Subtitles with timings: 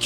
[0.00, 0.04] え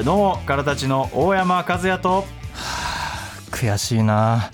[0.00, 2.26] ーどうもからたちの大山和也と。
[3.50, 4.34] 悔しいな。
[4.34, 4.50] あ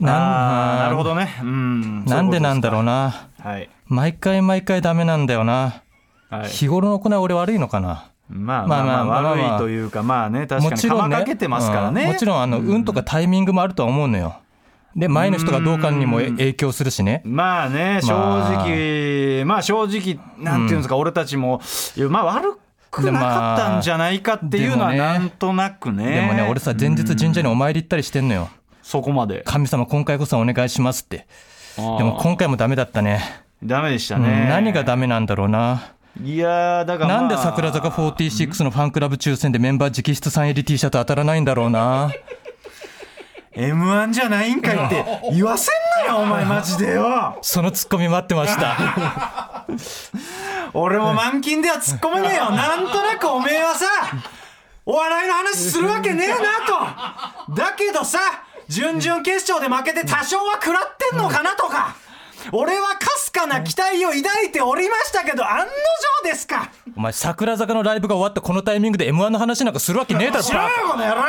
[0.00, 1.38] ーなるほどね。
[1.40, 3.28] うんなんでなんだろうなな。
[3.50, 5.82] はい、毎回毎回ダメなんだよな、
[6.30, 8.07] はい、日頃の行い俺悪いのかな？
[8.28, 11.16] まあまあまあまあまあ悪いというかまあね確かにもちろんね。
[11.16, 12.08] かけてますからね、うん。
[12.08, 14.36] もちろんあの運とかタイミングもあるとは思うのよ。
[14.96, 17.22] で前の人がどうかにも影響するしね。
[17.24, 18.64] まあね正まあ。
[18.64, 21.60] 直まあ正直なんていうんですか、俺たちも
[22.08, 22.58] まあ悪
[22.90, 26.14] くなかったんじゃないかっていうのはなんとなくね。
[26.16, 28.48] でもね俺さ前日神社にお参り行ったりしてんのよ。
[28.82, 29.42] そこまで。
[29.44, 31.26] 神様今回こそお願いしますって。
[31.76, 33.20] でも今回もダメだったね。
[33.62, 34.22] ダメでしたうん。
[34.22, 35.92] ね、何がダメなんだろうな
[36.22, 42.10] いやーだから、まあ、なんで桜坂46のファンクラブ抽選でメンバー直筆サイン入り T シャツ当たらないんだろうな。
[43.54, 47.38] M1 じゃないんかいって言わせんなよお前マジでよ。
[47.42, 49.66] そのツッコミ待ってました。
[50.74, 52.50] 俺も満勤では突っ込めねえよ。
[52.50, 53.86] なんとなくおめえはさ
[54.86, 56.36] お笑いの話するわけねえな
[57.48, 57.54] と。
[57.54, 58.18] だけどさ
[58.68, 61.96] 準々決勝で負けて多少は食らってんのかなとか
[62.52, 65.64] 俺はかすかな期待を抱いておりましたけど案の
[66.22, 66.70] 定ですか。
[66.96, 71.22] お前桜坂のライブが終わったこのタイミングで M1 の話なんかするわけねえだろ知らんよこの野郎。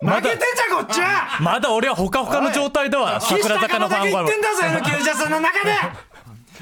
[0.00, 1.38] 負けてんじゃんこっちは。
[1.40, 4.24] まだ俺はほかほかの状態だわ岸桜坂のファンは。
[4.24, 5.74] 言ってんだぞあの救者さんの中で。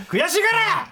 [0.08, 0.88] 悔しいから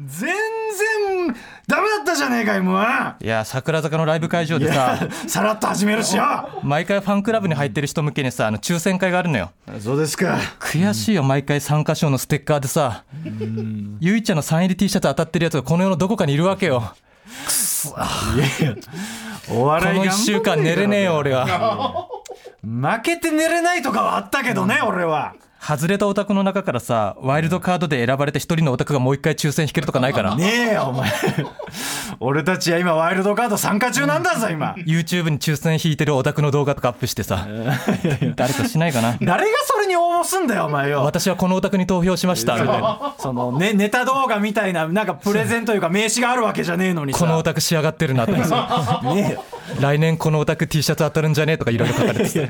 [0.00, 6.24] 全然ダメだったじゃねえか M1 いや桜坂のライブ会場いでさやさらっと始めるしよ。
[6.62, 9.50] 毎回ファンクラブに入ってる人向けにさあの抽選会があるのよ。
[9.80, 10.38] そうですか。
[10.58, 13.04] 悔しいよ毎回参加賞のステッカーでさ。
[14.00, 16.94] ゆいちゃんのサイン入り T シャツ当たってるやつがこの世のどこかにいるわけよ。
[19.50, 22.08] お笑いこの1週間寝れねえよ俺は。
[22.64, 25.34] 負けて寝れないとかはあったけどね俺は
[25.66, 30.36] 外れたオタクの中からさワイルドカードで選ばれた一人のオタクがもう一回抽選引けるとかないから。
[30.36, 31.10] ねえよお前。
[32.20, 34.74] 俺たちは今ワイルドカード参加中なんだぞ今。
[34.86, 37.46] YouTube に抽選引いてるオタクの動画とかアップしてさ。
[38.36, 39.16] 誰かしないかな。
[39.22, 41.02] 誰がそれに応募すんだよお前よ。
[41.02, 43.14] 私はこのオタクに投票しましたみたいな。
[43.18, 47.20] そのねネタ動画みたいななんかプレゼンというか名刺があるわけじゃねえのにさ。
[47.20, 49.00] このオタク仕上がってるなとかさ。
[49.02, 49.32] ねえ。
[49.32, 49.44] よ
[49.80, 52.40] 来年このオタク T シャツ当たるんじゃねえとかいろいろ書かれてさ。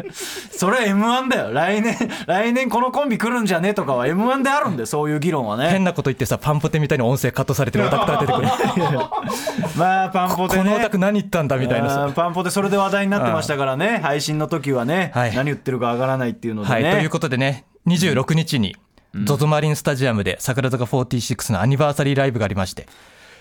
[0.51, 1.53] それ M1 だよ。
[1.53, 5.71] 来年来年このコンビ来るんじゃねえとかは M1 であるんだよそういう議論はね。
[5.71, 8.49] 変なこと言ってさパンポテみたいに音声カットされてるオタクから出てくる。
[9.77, 10.63] まあパンポテね。
[10.63, 12.11] このオタク何言ったんだみたいな。
[12.15, 14.01] パンポテそれで話題になってましたからね。
[14.03, 15.35] 配信の時はね、はい。
[15.35, 18.77] 何言ってるかわからないっていうのでね、はいということでね26日に
[19.15, 22.89] ZOZO マリンスタジアムで桜坂46のアニバーサリーライブがありまして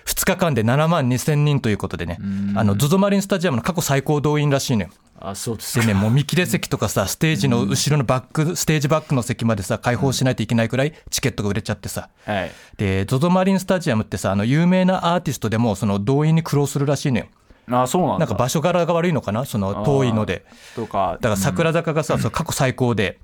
[0.05, 2.19] 2日間で7万2000人ということでね
[2.55, 4.89] あの ZOZO マリンスタジアムの過去最高動員らしいのよ
[5.25, 12.09] あそうですでねもう見切れ席とかさステージの後ろのバックステージバックの席までさ開放しないといけないくらいチケットが売れちゃってさ。
[12.25, 12.51] はい。
[12.75, 17.27] で ZOZO マリンスタジアムってさあの有名なアーティストでもその動員に苦労するらしいのよ。
[17.71, 18.19] あそうなんだ。
[18.19, 19.45] なんか場所柄が悪いのかな？
[19.45, 20.45] その遠いので。
[20.75, 23.19] とかだから桜坂がさ、その過去最高で、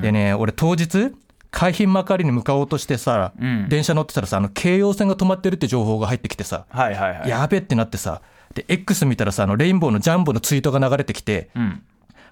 [0.00, 1.12] でね俺当日
[1.50, 3.68] 海浜幕張に向かおうとしてさ、ん。
[3.68, 7.28] 電車乗ってたらさあの京葉線が止まってるって情報が入ってきてさ、はいはいはい。
[7.28, 8.22] やべってなってさ
[8.54, 11.82] で X 見たらさあのレインボーのジャンボのツイートが流れてきて、ん。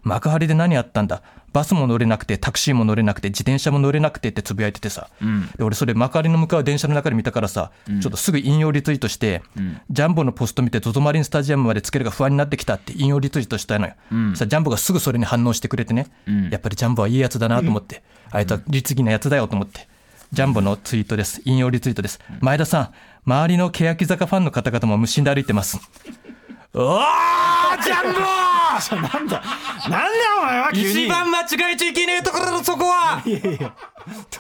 [0.03, 1.23] 幕張で何やったんだ？
[1.53, 5.11] バスも乗れなくてタクシーも乗れなくて自転車も乗れなくてってつぶやいててさ、
[5.59, 9.43] で俺それ幕張の向かう電車の中で見たからさ、ちょっとすぐ引用リツイートして、
[9.91, 13.95] ジャンボのポスト見て ZOZO マリンスタジアムまでつけるが不安になってきたって引用リツイートしたのよ、
[14.37, 16.07] さジャンボがすぐそれに反応してくれてね、
[16.51, 19.87] やっぱりジャンボはいいやつだなと思って、あいつは律儀なやつだよと思って。
[20.33, 21.43] ジャンボのツイートです。
[21.45, 22.91] 引用リツイートです、前田さん
[23.25, 25.79] 周りの欅坂ファンの方々も無心で歩いてます。
[26.75, 28.60] おージャンボ
[28.97, 29.43] なんだ。
[29.89, 30.09] なんだ
[30.41, 31.05] お前は急に。
[31.05, 33.21] 一番間違えちゃいけねえところだろそこは。
[33.25, 33.73] いやいや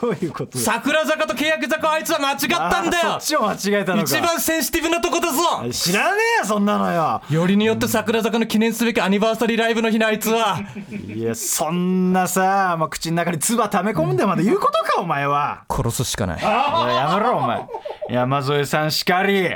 [0.00, 0.58] どういうこと？
[0.58, 2.38] 桜坂と欅坂あいつは間違っ
[2.70, 3.14] たんだよ。
[3.16, 4.02] あそっちを間違えたのか。
[4.02, 5.40] 一番センシティブなとこだぞ。
[5.72, 7.22] 知らねえよそんなのよ。
[7.30, 10.58] よりによって桜坂の記念すべきアニバーサリーライブの日にあいつは。
[10.90, 15.64] いやそんなさ、まあ、口の中に唾溜め込むんでまで言うことかお前は。
[15.70, 16.42] 殺すしかない。
[16.42, 17.62] やめろお前。
[18.08, 19.48] 山添さんしかり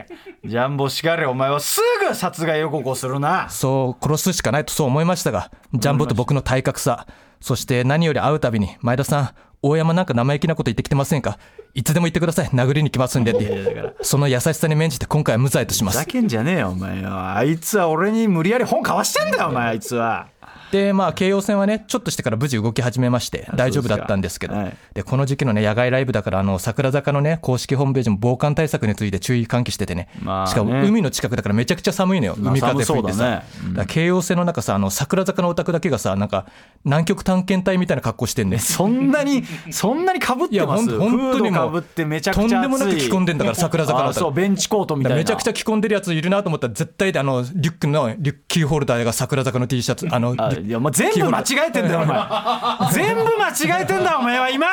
[0.46, 3.48] ジャンボしかりお前はすぐ殺害予告をするな。
[3.48, 7.06] そう殺すしかないとそう思いましたがジャンボと僕の体格差。
[7.40, 9.30] そして何より会うたびに前田さん
[9.62, 11.38] 大山なんか生意気なこと言ってきてませんか？
[11.72, 12.48] いつでも言ってください。
[12.48, 13.94] 殴りに来ますんでって。
[14.02, 15.98] その優しさに免じて今回は無罪とします。
[15.98, 20.28] ふざけんじゃねえよお前よあいつは俺に無理やり本買わしてんだよお前あいつは
[20.74, 24.54] でまあ京葉線はねちょっとしてから無事動き始めまして大丈夫だったんですけど。
[24.54, 24.76] ですか。
[24.94, 30.50] でこの時期のね野外ライブだからあの桜坂のね公式ホームページも防寒対策について注意喚起しててね,、まあね。
[30.50, 32.34] しかも海の近くだからめちゃくちゃ寒いのよ。
[32.36, 33.86] まあ海風吹いてさ、寒そうだね。
[33.88, 36.46] 京葉線の中さあの桜坂のお宅だけがさなんか
[36.84, 38.58] 南極探検隊みたいな格好してんね。
[38.74, 40.98] そんなにそんなにかぶっいやてます？
[40.98, 42.68] ほん本当にもうってめちゃくとんちゃ暑い。
[42.68, 45.18] でもなく着込んでんだから 桜坂のそうベンチコートみたいな。
[45.18, 52.92] めちゃくちゃ着込んでるやついるなと思ったら絶対であのリュックのリュックキーホルダーが桜坂の T シャツあのリュあいや、まあ、全部間違えてんだよお前。
[52.92, 54.66] 全部間違えてんだお前は今。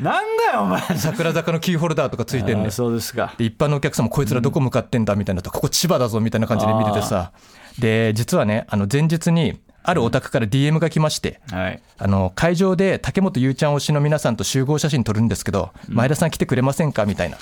[0.00, 0.80] なんだよお前。
[0.96, 3.34] 桜坂のキーホルダーとかついてんねあそうですか。
[3.36, 7.32] で一般のお客さんもこいつらどこ向かってんだみたいなとここ千葉だぞみたいな感じで見ててさ。
[7.78, 11.82] で実はねあの前日にあるお宅から DM が来まして、はい。
[11.98, 17.38] あの会場で竹本ゆうちゃん推しの皆さんと集合写真撮るんですけど、前田さん来てくれませんかみたいな、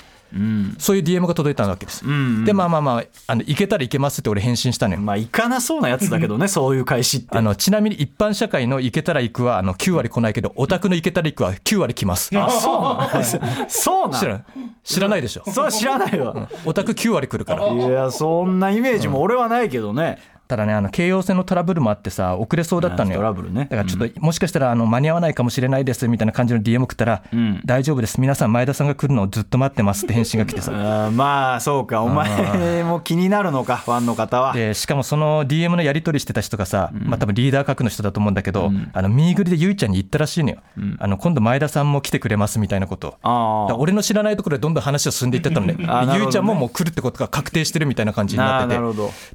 [0.77, 2.03] そういう DM が届いたわけです、
[2.45, 7.37] でまあまあまああの行けたら行けますって俺返信したのよ、まあ行かなそうなやつだけどね そういう開始って。
[7.37, 12.29] あのちなみに一般社会の行けたら行くはあの9割来ないけどオタクの行けたら行くは9割来ます。
[12.37, 13.67] あそうなの？
[13.69, 14.19] そうなの？
[14.19, 14.41] 知ら
[14.83, 15.43] 知らないでしょ。
[15.45, 16.47] それは知らないわ。
[16.65, 17.67] オタク9割来るから。
[17.67, 20.17] いやそんなイメージも俺はないけどね、
[20.49, 23.17] ただねあの京葉線のトラブルもあってさ遅れそうだったのよ。
[23.17, 23.67] トラブルね。
[23.69, 27.61] だからちょっと、もしかしたらあの間に合わないかもしれないですみたいな感じの DM 送ったら、ん。
[27.65, 30.71] 大丈夫です皆さん前田さんが来るのをずっと待ってますって返信が来てさ。
[30.73, 32.01] あ ーまあそうか。
[32.01, 34.53] お前も気になるのかファンの方は。
[34.53, 40.57] でしかもその DM のやり取りしてた人がさ、まあ多分リーダー格の人だと思うんだけど、あのミーグリでゆいちゃんに言ったらしいのよ、
[40.97, 43.19] あの今度前田さんも来てくれますみたいなこと。
[43.21, 45.75] あ俺の知らないところでどんどん話を進んでいってったのね。
[46.17, 48.81] ゆいちゃんももう来るってことが確定してるみたいな感じになってて。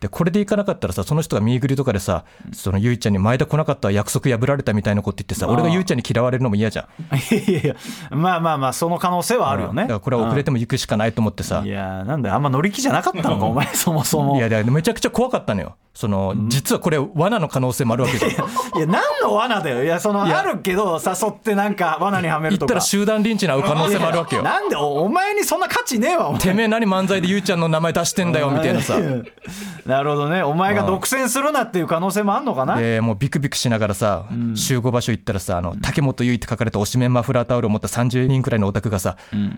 [0.01, 7.17] でこれでいかなかったらさその人がミーグリとかでさそのゆいちゃんに前田来なかったら約束破られたみたいなこと言ってさ俺がゆいちゃんに嫌われるのも嫌じゃん。
[7.35, 7.77] いやいや
[8.11, 9.83] まあまあまあその可能性はあるよね。
[9.83, 11.63] だからこれは遅れても行くしかないと思ってさ。
[11.65, 14.37] いやなんだよあんま乗り気じゃなかったのか お前そもそも。
[14.37, 15.77] いやめちゃくちゃ怖かったのよ。
[15.95, 18.33] その実はこれ罠の可能性もあるわけじゃん。
[18.79, 19.85] いや何の罠だよ。
[19.85, 22.75] いやそのあるけど誘ってなんか罠にはめるとか。
[22.75, 24.43] 行ったら集団リンチに遭う可能性もあるわけよ。
[24.43, 26.41] なんでおお前にそんな価値ねえわお前。
[26.41, 28.95] てめえ何漫才でゆいちゃんの名前出してんだよみたいなさ。
[29.87, 30.43] なるほどね。
[30.43, 32.77] お前が独占するなっていう可能性もあんのかな？
[32.77, 39.17] でもうビクビクしながらさ、集合場所行ったらさあの竹本結衣って書かれた推しメンマフラータオルを持った30人くらいのオタクがさ、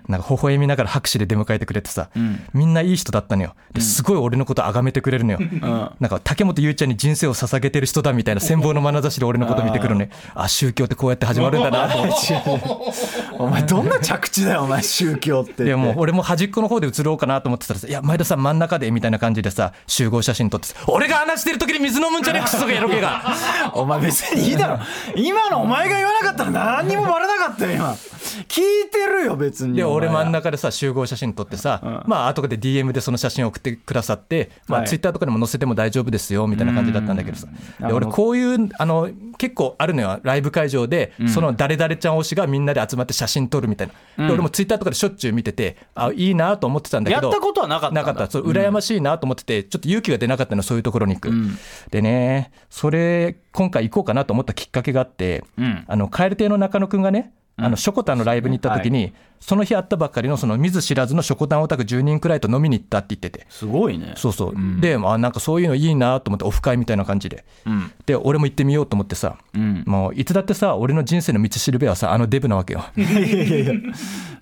[0.09, 2.09] なんか微笑みながら拍手で出迎えてくれてさ、
[2.55, 3.55] みんないい人だったのよ。
[3.73, 5.38] ですごい俺のこと崇めてくれるのよ、
[6.00, 10.00] なんか竹本結衣ちゃんに人生を捧げてる人だみたいな羨望の眼差しで俺のこと見てくるの。
[10.00, 11.89] ねあ宗教ってこうやって始まるんだな。
[11.89, 12.17] と思って
[13.39, 15.65] お前どんな着地だよお前宗教って。
[15.65, 23.23] でもう俺も端っこの方で映ろうかなと思ってたらさ「いや前田さん真ん中で」みたいな感じでさ集合写真撮ってさ俺が話してる時に水飲むんじゃねえクソがやろけが。
[23.75, 24.78] お前別にいいだろ。
[25.14, 27.96] 今のお前が言わなかったら何にもバレなかったよ今。
[28.49, 29.76] 聞いてるよ別に。
[29.76, 34.88] で俺真んな中でさ集合写真撮ってさ、まあ後で DM でその写真を送ってくださって、まあ、はい。
[34.88, 37.46] ツイッターとかでも載せても大丈夫ですよみたいな感じだったんだけどさ。
[37.81, 39.08] で俺こういうあの
[39.38, 47.29] 結構あるのよライブ会場で、その誰々ちゃん推しがみんなで集まって写真撮るみたいな、で俺もツイッターとかでしょっちゅう見ててあいいなと思ってたんだけど。
[47.29, 51.33] やったことはなかったなかったそう羨ましいなと思ってて、ちょっと勇気が出なかったのそういうところに行く、
[51.91, 55.85] でねそれ今回行こうかなと思ったきっかけがあって、ん。
[55.87, 63.47] あの蛙亭の中野くんがねあのショコタンのライブに行った時に、その日会ったばっかりのその見ず知らずのショコタンオタク10人くらいと飲みに行ったって言ってて。
[63.50, 64.15] すごいね。
[64.17, 67.44] そうそう、であなんかそういうのいいなと思ってオフ会みたいな感じで、
[68.06, 72.85] で俺も行ってみようと思ってさ、もういつだってさ俺の人生の道しるべはさあのデブなわけよ。
[72.97, 73.73] いやいやいや。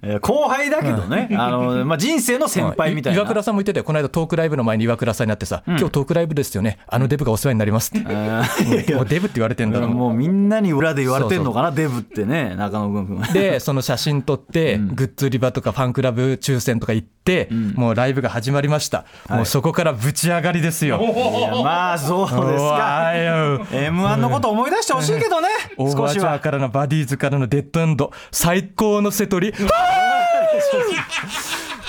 [0.02, 3.18] えー後輩だけどね、あのまあ、人生の先輩みたいな。
[3.18, 3.84] 岩倉さんも言ってたよ。
[3.84, 6.78] この間トークライブの前に岩倉さんになってさ、今日トークライブですよね。
[6.88, 21.00] あのデブがお世話になりますって、もうデブって言われてんだろもうみんなに裏で言われてんのかなデブってね中野君君でその写真撮って、グッズ売り場とかファンクラブ抽選とか行って、もうライブが始まりました、もうそこからぶち上がりですよ。
[21.00, 23.12] いやまあそうですか。
[23.14, 25.48] m 1のこと思い出してほしいけどね。
[25.76, 28.12] オーバーチャー少しはからのバディーズからのデッドエンド。
[28.30, 29.58] 最高の瀬取り。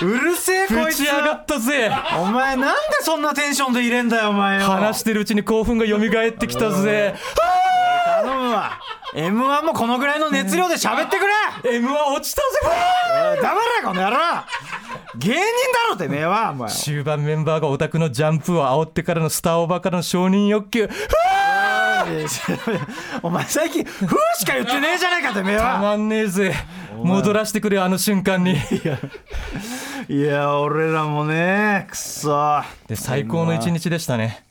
[0.02, 0.98] うるせえこいつ。
[0.98, 1.90] ぶち上がったぜ。
[2.18, 7.14] お前なんでそんなテンションで入れんだよお前よ話してるうちに興奮が蘇ってきたぜ
[8.26, 8.80] 頼むわ。
[9.14, 11.26] M 1もこのぐらいの熱量で喋ってく
[11.64, 11.76] れ。
[11.76, 12.46] M は落ちたぜ。
[13.40, 14.16] 黙れこの野郎。
[15.16, 15.44] 芸人だ
[15.90, 16.70] ろてめえはお前。
[16.70, 20.90] 終盤メンバーがオタクのジャンプを煽ってからのスターオーバーからの承認欲求。
[23.22, 25.74] お前最近「ふー」しか言ってねえじゃないかてめえは。
[25.74, 26.54] たまんねえぜ。
[27.02, 28.56] 戻らせてくれあの瞬間に。
[30.08, 32.62] いや俺らもねくそ。
[32.86, 34.44] で最高の一日でしたね。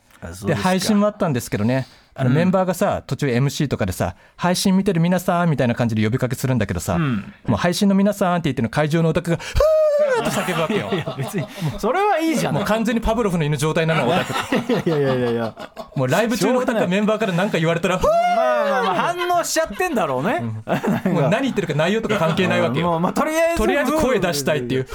[0.46, 10.89] で配信もあったんですけどねあのメンバーがさ途中 MC とかでさ配信見てる皆さんみたいな感じで呼びかけするんだけどさ、もう配信の皆さんって言ってるの会場のオタクが「ふー!」と叫ぶわけよ。
[11.17, 11.45] 別に
[11.77, 12.53] それはいいじゃん。
[12.53, 15.53] もう完全にパブロフの犬状態なのオタクいやいやいやいや。
[15.95, 22.88] もうライブ中のなんかメンバーから何か言われたらまあまあまあ反応しちゃってんだろうね、もう何言ってるか内容とか関係ないわけよ。
[22.88, 24.88] もうまあとりあえずとりあえず声出したいっていう。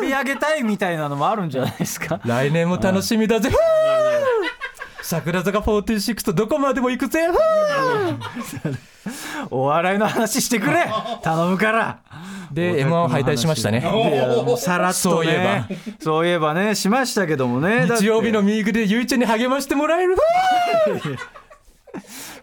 [0.00, 2.20] 盛り上げたいみたいなのもあるんじゃないですか。
[2.24, 3.50] 来年も楽しみだぜ
[5.08, 7.28] 桜坂46とどこまでも行くぜ。
[9.50, 10.86] お笑いの話してくれ。
[11.24, 12.00] 頼むから。
[12.52, 13.80] で m 1を敗退しましたね。
[14.58, 15.66] さらっとね。
[15.98, 16.52] そういえば。
[16.52, 17.88] ねしましたけどもね。
[17.88, 20.14] 日曜日のミーグでゆいちゃんに励ましてもらえる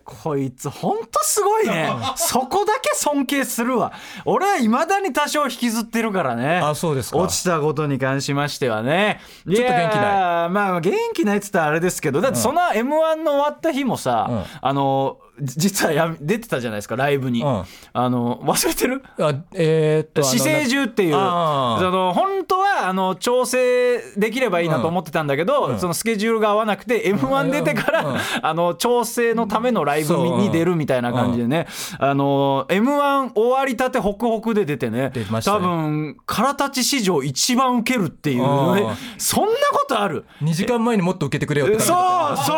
[0.05, 1.91] こいつほんとすごいね。
[2.15, 3.91] そこだけ尊敬するわ。
[4.23, 6.59] 俺はいまだに多少引きずってるからね。
[6.59, 7.17] あそうですか。
[7.17, 9.19] 落ちたことに関しましてはね。
[9.45, 10.49] ちょっと元気ない。
[10.51, 12.21] まあ元気ないっつったらあれですけど。
[12.21, 14.43] だってその m 1の終わった日もさ、うん。
[14.61, 17.63] あのじ実はや出てたじゃないですかライブに、うん。
[17.93, 19.03] あの忘れてる？
[19.19, 21.11] あえーっと姿勢中っていう。
[21.11, 21.91] そあー。
[21.91, 31.67] の本当はあの調整できればいいなと思ってたんだけど、そのスケジュールが合わなくて m 1出てから、あの調整のためのライブに出るみたいな感じでね、
[31.99, 34.95] あの m 1終わりたてホクホクで出てね。
[34.95, 35.11] ね。
[35.43, 38.45] 多分空立ち史上一番ウケるっていうね。
[38.45, 40.25] あそんなことある。
[40.41, 42.53] 2時間前にもっと受けてくれよってそう感そ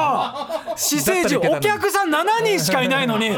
[0.75, 0.79] う。
[0.79, 3.35] 姿勢中お客さん7人しかいないのに芸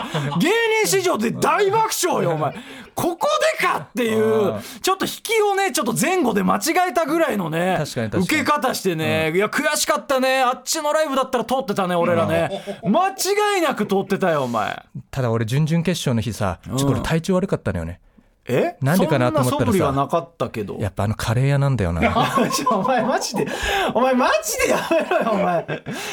[0.84, 2.54] 人史上で大爆笑よお前。
[2.96, 12.82] ここでかっていうちょっと引きをねちょっと前後で間違えたぐらいのね受け方してね、いや悔しかったねあっちのライブだったら通ってたね俺らね。
[12.84, 14.84] 間違いなく通ってたよお前。
[14.96, 18.02] じただ俺準々決勝の日さちょっと俺体調悪かったのよね
[18.50, 18.76] え？
[18.82, 20.78] なんでかなと思ったらさそんな素振りはなかったけど。
[20.80, 22.02] やっぱあのカレー屋なんだよな。
[22.72, 23.48] お前マジで
[23.94, 25.66] お前マジでやめろよお前。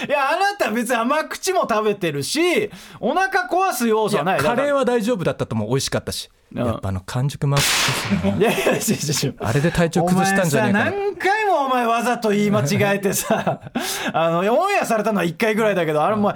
[0.09, 4.39] いやあなた別に甘口も食べてるしお腹壊す要素はない。
[4.39, 6.29] カレーはは大丈夫だったとも美味しかったし。
[6.55, 6.67] うん。
[6.67, 8.81] やっぱあの完熟マックいやいや違う
[9.25, 10.79] 違うあれで体調崩したんじゃねえか。
[10.79, 13.61] なお前さ何回もお前わざと言い間違えてさ
[14.13, 16.35] あのオンエアされたのは1回ぐらいだけどあれも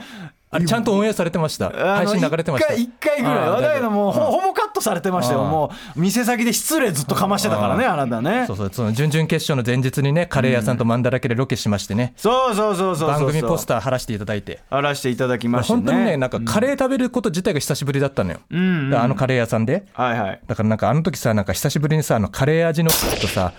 [0.52, 1.70] あれちゃんとオンエアされてました。
[1.70, 2.74] 配信流れてました。
[2.74, 3.62] 一回ぐらい。
[3.62, 5.44] だけどもうほほぼカットされてましたよ。
[5.44, 8.44] うんもう店先で失礼ずっとかましてたからねあなたね。
[8.46, 12.14] そうそうその準々決勝の前日にねカレー屋さんとマンだらけでロケしましてね。
[12.16, 22.96] そうそうそうそう番組ポスター貼らせていただいてあらしていただきましたね本当にねなんかカレー食べること自体が久しぶりだったのよあのカレー屋さんではいはいだからなんかあの時さなんか久しぶりにさあのカレー味のと
[23.28, 23.52] さ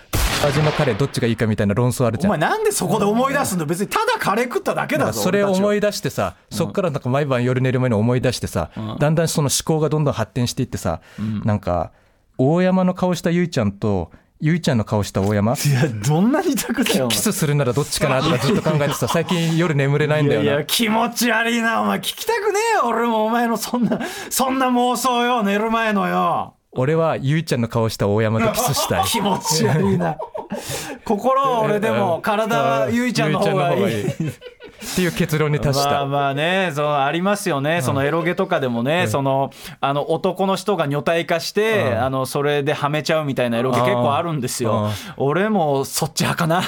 [0.44, 2.32] 味のカレーどっちがいいかみたいな論争あるじゃん。
[2.32, 11.00] お前なんでそこで思い出すんだ別にただカレー食っただけだぞそれを思いい出してさ、そっからなんか毎晩夜寝る前に思い出してさ、だんだんその思考がどんどん発展していってさ、
[11.44, 11.92] なんか
[12.38, 15.52] 大山の顔したゆいちゃんとゆいちゃんの顔した大山？
[15.52, 20.44] いやどんな二択だよキスするならどっちかなとかずっと考えてさ最近夜眠れないんだよな。
[20.44, 22.88] いやいや気持ち悪いなお前聞きたくねえよ。
[22.88, 26.56] 俺もお前のそんなそんな妄想よ寝る前のよ。
[26.72, 29.04] 俺はゆいちゃんの顔した大山とキスしたい。
[29.06, 30.16] 気持ち悪いな
[31.04, 34.06] 心は俺でも体はゆいちゃんの方がいい
[34.82, 44.88] っていう結論に達しまあた、まあねそうありますよね、そのエロゲとかでもね、そのあの男の人が女体化して、あのそれではめちゃうみたいなエロゲ結構あるんですよ。
[44.88, 46.62] あ俺もそっち派かな。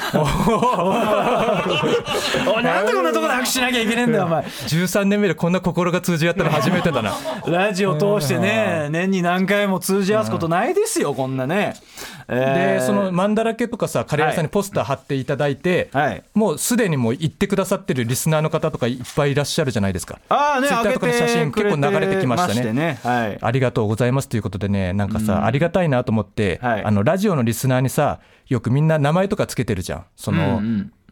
[2.46, 4.42] お いなんでこんなとこで握手しなきゃいけねえんだよお前。
[4.44, 7.14] 13年目でこんな心が通じ合ったの初めてだな。
[7.46, 11.74] ラジオ通してね年に何回も通じ合わすことないですよこんなね、
[12.28, 12.78] えー。
[12.80, 16.22] でそのマンだらけとかさカレー屋さんにポスター貼っていただいて、はい。
[16.34, 20.20] もうすでにもう行ってくださってるリスナーの方とかいっぱいいらっしゃるじゃないですか。
[20.28, 22.72] ああね、ツイッターとかの写真結構流れてきましたね。
[22.72, 22.98] ね。
[23.02, 23.38] はい。
[23.40, 26.84] ありがとうございますということでねなんかさ、ありがたいなと思って、はい。
[26.84, 30.04] あのラジオのリスナーにさよくみんな名前とかつけてるじゃん。
[30.16, 30.60] その、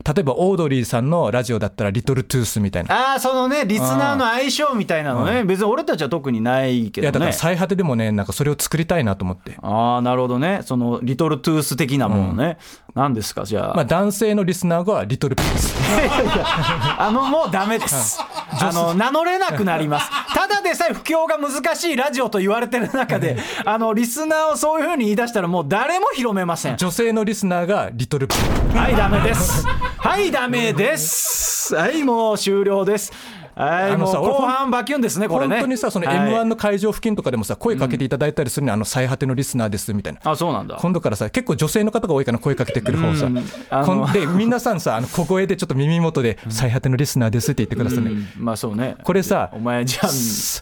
[0.04, 7.06] 例えばオードリーさんのラジオだったらリトルトゥースみたいなああ、そのね、リスナーの相性みたいなのね、別に俺たちは特にないけどね。
[7.06, 10.60] いやだから最果てでもねなんかそれを作りたいなと思って、ああ、なるほどね。
[10.64, 12.58] そのリトルトゥース的なものね。
[12.94, 13.74] 何ですか、じゃあ。
[13.74, 15.74] まあ、男性のリスナーがリトルピース
[16.98, 18.20] あの、もうダメです。
[18.60, 20.10] あの、名乗れなくなります。
[20.34, 26.76] ただでさえ不況が難しいラジオと言われてる中で、あの、リスナーをそういうふうに言い出したらもう誰も広めません。
[26.76, 28.28] 女性のリスナーがリトル
[28.74, 29.66] はい、ダメです。
[29.66, 31.74] はい、ダメです。
[31.76, 33.12] はい、もう終了です。
[33.54, 35.56] あのさ俺後半バキュンですね、これね。
[35.56, 36.16] 本当にさそのはい。
[36.16, 40.20] m 1の会場付近とかでもさ声かけていただいたりするの、あの最果てのリスナーですみたいな。
[40.24, 40.76] あ、そうなんだ。
[40.80, 43.28] 今度からさ結構女性の方が多いから声かけてくる方さ、
[43.70, 48.96] あのこんで皆さんさあの小声でちょっと耳元で「最果てのリスナーです」って言ってくださいね、まあそうね。
[49.04, 50.08] これさお前じゃあ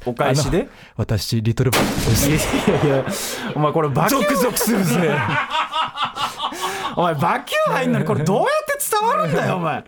[0.06, 0.68] お返しで。
[0.97, 2.28] 私リトルバです。
[2.28, 2.32] い
[2.73, 3.04] やいや
[3.54, 4.23] お前これバキュン。
[4.23, 5.16] ゾクゾクするぜ
[6.96, 9.84] お前バキュー入んのにこれどうやって伝わるんだよお前。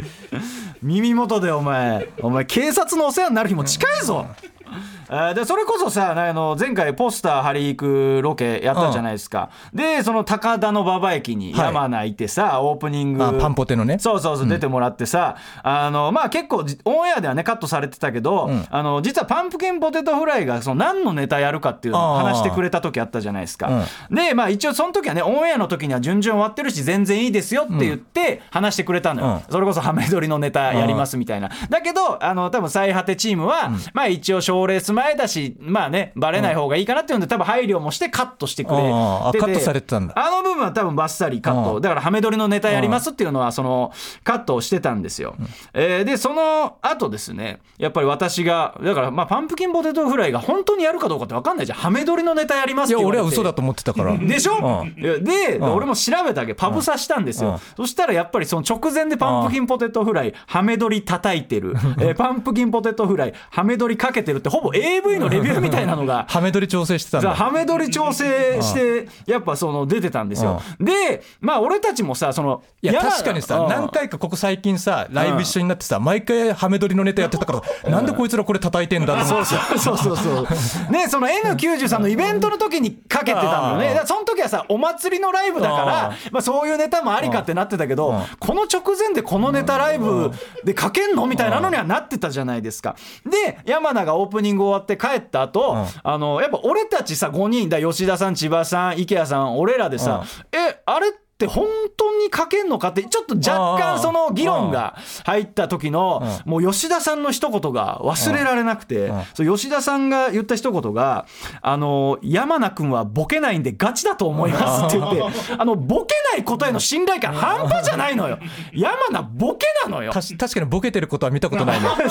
[0.82, 2.08] 耳元でお前。
[2.20, 4.26] お前警察のお世話になる日も近いぞ。
[5.34, 11.72] でそれこそさあの前回ポスター貼り行くロケやったじゃないですか、でその高田馬場駅にはい。
[11.72, 13.98] 山名いてさ、オープニングあパンポテのね。
[13.98, 23.70] そうそうそう出てもらってさ、あのまあ結構じオンエアではねカットされてたけど、あの実はパンプキンポテトフライがその何のネタやるかっていうのを話してくれた時あったじゃないですか、
[24.10, 34.80] でまあ一応その時はねオンエアの時には順々終わってるし全然いいですよって言って話してくれたのよ、それこそハメ撮りのネタやりますみたいな、だけどあの多分最果てチームは、まあ一応賞レー。
[34.82, 40.14] ス前だしまあねバレない方がいいかなっていうんで多分配慮もしてカットしてくれてカットされてたんだ。
[40.16, 41.76] あの部分は多分バッサリカット。
[41.76, 43.92] うんだからハメ撮りのネタやりますっていうのはその
[44.24, 45.34] カットをしてたんですよ、
[45.72, 51.78] えーでその後ですねやっぱり私がだからまあパンプキンポテトフライが本当にやるかどうかって分かんないじゃん。
[51.78, 54.16] ハメ撮りのネタやりますっていや俺は嘘だと思ってたから。
[54.16, 56.54] でしょ、で、俺も調べたわけ。
[56.54, 57.58] パブサしたんですよ、うん。
[57.76, 66.26] そしたらやっぱりその直前でパンプキンポテトフライハメ撮り叩いてる、 えーパンプキンポテトフライハメ撮りかけてるってほぼ AV のレビューみたいなのが。
[66.28, 73.68] ハメ撮り調整してたんさだハメ撮り調整してやっぱその出てたんですよ、でまあ俺たちもさそのいや山確かにさうん。
[73.70, 79.78] 何回かここ最近さライブ一緒になってさ毎回ハメ撮りのネタやってたからなんでこいつらこれ叩いてんだと思って。
[79.78, 80.46] そうそうそう
[80.92, 90.30] ねその N93 のイベントの時にかけてたのよねその時はさお祭りのライブだからあまあ、そういうネタもありかってなってたけどこの直前でこのネタライブ
[90.64, 91.26] でかけんの？
[91.26, 92.96] みたいなのにはなってたじゃないですか。
[93.24, 111.26] で山名がオープニング終わって帰った後あのやっぱ俺たちさ5人だ吉田さん千葉さん池谷さん俺らでさえあれって本当にかけんのかってちょっと若干その議論が入った時のもう吉田さんの一言が忘れられなくてそう吉田さんが言った一言が
[111.62, 115.22] 「あの山名君はボケないんでガチだと思います」って言って
[115.58, 118.38] あのボケないことへの信頼感半端じゃないのよ。
[118.72, 120.12] 山名ボケなのよ。
[120.12, 121.88] たし確かにボケてることは見たことないね。
[121.96, 122.10] 確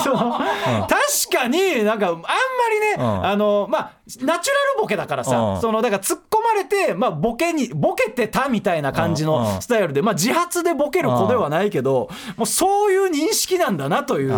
[1.32, 2.22] かになんかあんま
[2.72, 3.26] りね、ん。
[3.26, 5.60] あのまあナチュラルボケだからさ、うん。
[5.60, 9.44] そのだから突っ込まれて、まあ、ボケにボケてたみたいな感じうんうん。
[9.44, 14.32] のスタイルで、まあ、自発でボケる子ではないけど、もうそういう認識なんだなという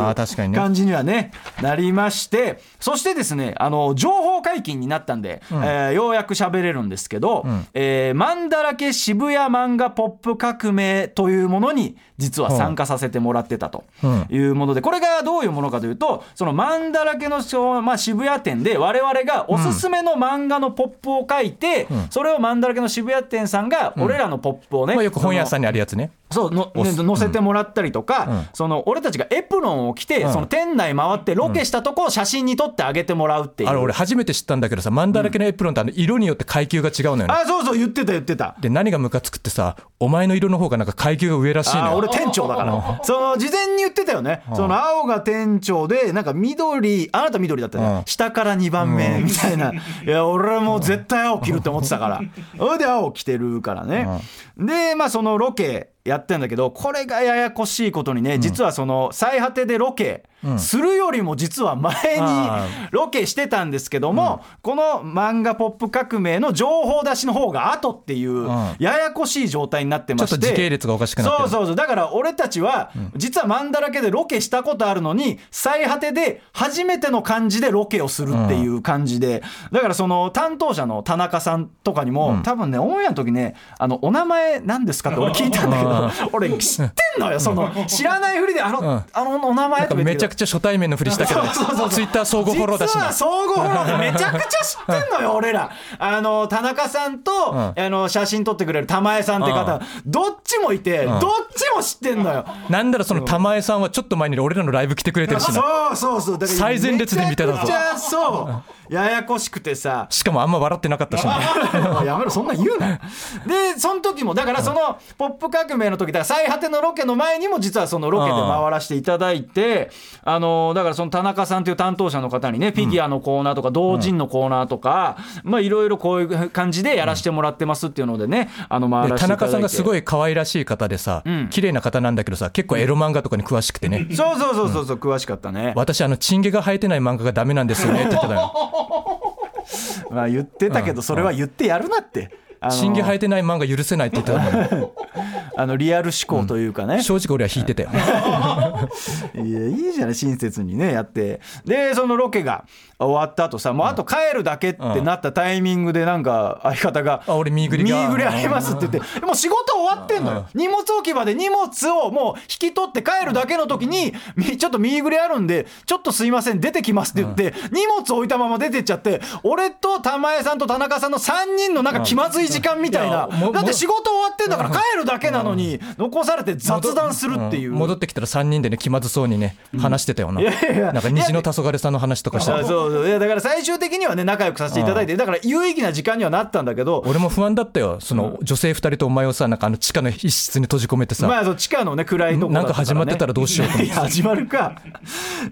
[0.59, 13.85] 感じにはねなりましてそしてですねあの情報解禁になったんで、えーようやく喋れるんですけど「えーマンだらけ渋谷漫画ポップ革命」というものに実は参加させてもらってたと
[14.31, 17.35] いうものでこれがどういうものかというとそのマンだらけの
[17.83, 26.11] まあ、渋谷店で我々がおすすめの漫画のポップを書いて、それをマンだらけの渋谷店さんが俺らのポップをね、まあよく本屋さんんにあるやつね。
[26.31, 37.27] そうの、ね、載せてもらったりとか、その俺たちがエプロンを着て、その店内回ってロケしたとこを写真に撮ってあげてもらうっていう、あれ俺初めて知ったんだけどさマンだらけのエプロンってあの色によって階級が違うのよね。
[37.29, 38.57] あそうそう言ってた言ってた。
[38.61, 41.89] で何がムカつくってさお前の色の方がなんか階級が上らしいのよ。
[41.91, 43.01] あ俺店長だから。
[43.05, 44.43] その事前に言ってたよね。
[44.55, 48.03] その青が店長でなんか緑あなた緑だったね、うん。
[48.07, 52.21] 下から2番目みたいな、いや俺はもう絶対青着るって思ってたから。
[52.59, 54.09] それで青着てるからね、
[54.57, 60.25] でまあそのロケやってんだけどこれがややこしいことにね、実はその最果てでロケ
[60.59, 68.47] するよりも実は前にあロケしてたんですけども、この漫画ポップ革命の情報出しの方が後っていう
[68.79, 70.33] ややこしい状態になってまして。
[70.33, 71.49] ちょっと時系列がおかしくなってる。
[71.49, 71.77] そうそうそう。
[71.77, 79.43] だから俺たちは実はマンだらけでロケしたことあるのに最果てで初めての感じでロケをするっていう感じで。
[79.73, 85.94] だからその担当者の田中さんとかにも多分ねオンエアの時ねあのお名前何ですかって俺聞いたんだけど
[86.33, 91.43] 俺知ってんのよその知らないふりであのあのお名前とかめちゃくちゃ初対面のふりしたけど。
[91.43, 91.91] ねそうそうそう。
[91.91, 93.13] ツイッター相互フォローだしな。
[93.13, 95.71] 相互フォローでめちゃくちゃ知ってんのよ 俺ら。
[95.99, 101.21] あの田中さんと、あの写真撮ってくれる玉江さんって方、どっちもいて、どっ
[101.55, 102.45] ちも知ってんのよ。
[102.69, 105.55] なんだろその玉江さんはちょっと前に俺らのライブ来てくれてるしな。
[105.55, 105.61] そ
[105.93, 106.39] うそうそう。
[106.39, 107.53] だから最前列で見てたぞ。
[107.53, 108.51] めちゃくちゃそ
[108.84, 110.07] うややこしくてさ。
[110.11, 111.35] しかもあんま笑ってなかったしな
[112.05, 112.91] やめろそんなん言うな。
[112.91, 112.99] よ
[113.47, 119.91] でその時もだからその「ポップ革命」の時だから最果てのロケの前にも実はそのロケで回らせていただいて
[120.23, 129.47] あのだからその田中さんという担当者の方にねフィギュアのコーナーとか同人のコーナーとかまあいろいろこういう感じでやらせてもらってますっていうのでねあの回でらせていただいて。
[129.47, 135.73] 田中さんがすごい可愛らしい方でさ、綺麗な方なんだけどさ結構エロ漫画とかに詳しくてね、そうそうそうそうそう詳しかったね。
[135.77, 138.74] 私あのチンゲが生えてない漫画がダメなんですよねって言ってたよ
[140.11, 142.45] まあ言ってたけどそれは言ってやるなって。
[142.65, 144.93] あのチンゲ生えてない漫画許せないって言ってたの
[145.57, 147.91] あのリアル思考というかね、正直俺は引いてたよ
[149.37, 151.41] いやいいじゃない親切にねやって。
[151.65, 152.65] でそのロケが
[152.99, 157.97] 終わった後さもうあと帰るだけってなったタイミングでなんか相方が「あ俺ミーグリが。
[157.97, 177.73] ミーグリあります」って言って「もう仕事終ってんのよ、荷物置き場で荷物をもう引き取って帰るだけの時にみちょっと右ぐれあるんでちょっとすいません出てきますって言って、荷物置いたまま出てっちゃって俺と玉江さんと田中さんの3人のなんか気まずい時間みたいな、だって仕事終わってんだから帰るだけなのに残されて雑談するっていう。
[177.73, 177.75] ん。
[177.75, 180.93] 戻ってきたら3人でね気まずそうにね話してたよな、いやいやいや。
[180.93, 183.07] なんか虹の黄昏さんの話とかしてあそうそう。
[183.07, 187.03] いやだから最終的にはね仲良くさせていただいてだから有意義な時間にはなったんだけど。
[187.07, 187.99] 俺も不安だったよ。
[188.01, 194.81] その女性2人とお前をさなんかあの地下の一室に閉じ込めてさ、まあそう地下のね暗いとこだったから、ね、なんか始まってたらどうしようと思って始まるか。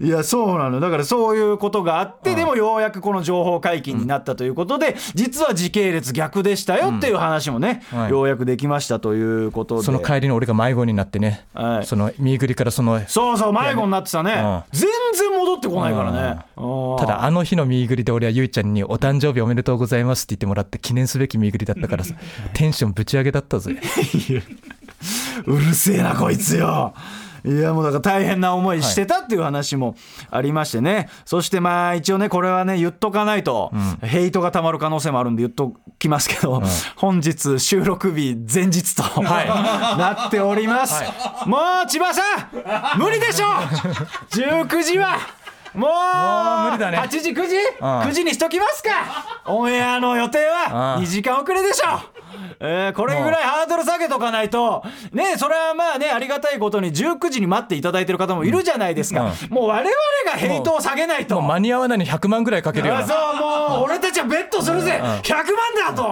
[0.01, 0.79] いやそうなの。
[0.79, 8.09] だからそういうことがあってでもようやくこの情報解禁になったということで実は時系列逆でしたよっていう話もね、はい。
[8.09, 9.83] ようやくできましたということで。
[9.83, 11.85] その帰りに俺が迷子になってね、はい。
[11.85, 14.31] その右栗からそのそうそう迷子になってたね。
[14.31, 14.63] うん。
[14.71, 16.41] 全然戻ってこないからね。
[16.57, 16.97] うん。
[16.97, 22.15] ただあの日の右栗で俺はゆいちゃんに「お誕生日おめでとうございます」って言ってもらって記念すべき右栗だったからさ
[22.53, 23.75] テンションぶち上げだったぜ
[25.45, 26.93] うるせえなこいつよ。
[27.45, 29.95] いやもうだから大変な思いしてたっていう話も
[30.31, 36.63] ありましてね、そしてまあ一応ねこれはね言っとかないと、ヘイトがたまる可能性もあるんで言っときますけど、
[36.95, 41.03] 本日収録日前日と、 なっております、
[41.45, 42.21] もう千葉さ
[42.95, 43.47] ん無理でしょ。
[44.31, 45.17] 19時は
[45.73, 46.97] もう無理だね。
[46.99, 48.89] 8時9時、9時にしときますか。
[49.45, 51.03] オンエアの予定はうん。
[51.03, 52.12] 2時間遅れでしょ
[52.59, 59.91] えーこれぐらいハードル下げとかないとねそれはまあねありがたいことに19時に待っていただいてる方もいるじゃないですか、もう我々
[60.25, 61.41] がヘイトを下げないと。
[61.41, 62.99] 間に合わないに100万ぐらいかけるよな。
[63.01, 63.35] あそう
[63.77, 64.99] もう俺たちはベットするぜ。
[65.01, 66.03] 100万だと。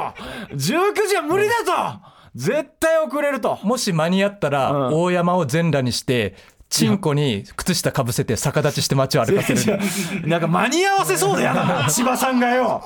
[0.55, 1.99] 19時は無理だと。
[2.35, 3.59] 絶対遅れると。
[3.63, 4.93] もし間に合ったらうん。
[4.95, 6.35] 大山を全裸にして
[6.69, 9.79] チンコに靴下かぶせて逆立ちして街を歩かせる。
[10.25, 11.87] なんか間に合わせそうだよな。
[11.91, 12.83] 千葉さんがよ。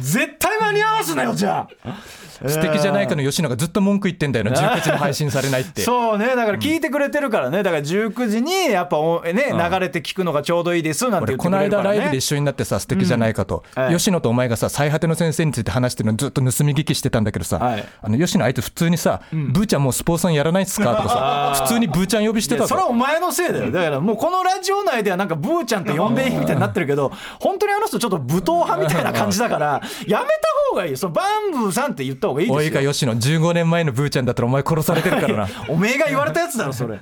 [0.00, 1.96] 絶対間に合わすなよじゃあ
[2.46, 4.52] 素敵じゃないかの吉野がずっと文句言ってんだよな。
[4.52, 5.82] 19時に配信されないって。
[5.82, 6.26] そうね。
[6.28, 7.62] だから聞いてくれてるからね。
[7.62, 11.88] だから19時にやっぱおね流れて聞くのがちょうどいいですなんて言って俺このくれるからね。
[11.90, 17.84] 間ライブで一緒になってさ素敵じゃないかと、はい吉野とお前がさ最果ての先生について話してるのずっと盗み聞きしてたんだけどさ、はい。
[18.02, 23.70] あの吉野あいつ普通にさ、ブーちゃんもうスポーツさんやらないっすかとかさ普通にブーちゃん呼びしてたそれはお前のせいだよ。
[23.70, 30.30] だからもうこのラジオ内ではなんかブーちゃんって呼んでいいみたいになってるけど本当にあの人ちょっと武闘派みたいな感じだからやめた
[30.70, 30.96] 方がいいよ。
[30.96, 37.00] そのバンブーさんって言った方がいいおいかよ吉野15年前のブーちゃんだったらお前殺されてるからなおめえが言われたやつだろそれっ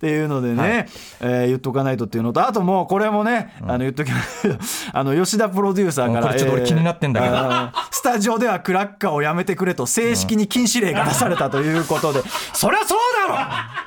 [0.00, 0.88] ていうのでね、
[1.20, 4.58] えー言っとかないとっていうのとあともうこれもね、あの言っときますけど
[4.92, 12.22] あの吉田プロデューサーからこれちょっと俺気になってんだけどえースタジオではクラッカーをやめてくれと正式に禁止令が出されたということで、
[12.54, 13.36] そりゃそうだろ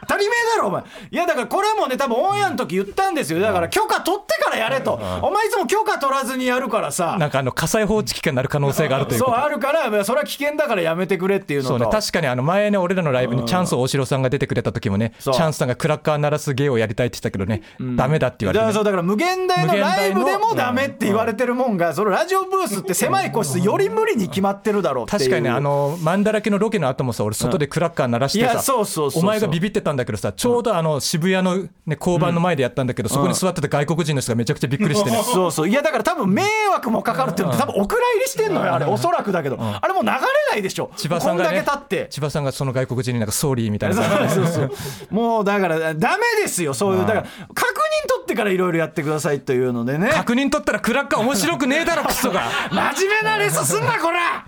[0.06, 0.84] たり前だろお前。
[1.12, 3.39] いやだからこれもね多分オンエアの時言ったんですよ。
[3.39, 7.18] だから許可取ってからやれと、お前いつも許可取らずにやるからさ。
[7.20, 11.70] なんかあの火災報知器官になる可能性があるというそうあるからそれは危険だからやめてくれっていうのと。
[11.70, 17.62] そうね、確かにあの前ね、俺らのライブにチャンス大城さんが出てくれた時もね、チャンスさんがクラッカー鳴らす芸をやりたいって言ってたけどね、
[17.96, 25.20] ダメだって言われてね、だからそうだから無限大のライブでもダメって言われてるもんがそのラジオブースって狭い個室より無理に決まってるだろうっていう。
[25.20, 29.24] 確かにねあの、マンだらけのロケの後もさ、俺、外でクラッカー鳴らしてさ、そうそうそうそう。
[29.24, 35.24] お前がビビってたんだけどさ、ちょうどあの渋谷の、ね、交番の前でやったんだけど、そこに座ってた外国人の人がめちゃくちゃびっくりしてね。
[35.24, 35.70] そうそう。
[35.70, 38.86] いやだから多分迷惑もかかるっていうの多分お蔵入りしてんのよあれ。
[38.86, 39.58] おそらくだけど。
[39.60, 40.18] あれもう流れ
[40.52, 40.92] ないでしょ。
[40.98, 44.30] 千葉さんが、こんだねけ経って、千葉さんがその外国人になんかソーリーみたいな。
[44.30, 44.72] そうそう
[45.10, 47.06] もうだからダメですよそういう。
[47.06, 50.10] だから確認取ってからいろいろやってくださいというのでね。
[50.10, 52.41] 確認取ったらクラッカー面白くねえだろ、クソが。
[52.74, 54.43] 真面目なレスすんなこら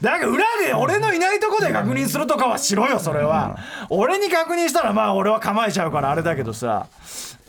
[0.00, 3.56] だから裏で俺のいないとこで確認するとかはしろよそれは。
[3.88, 6.86] 俺に確認したらまあ俺は構えちゃうからあれだけどさ。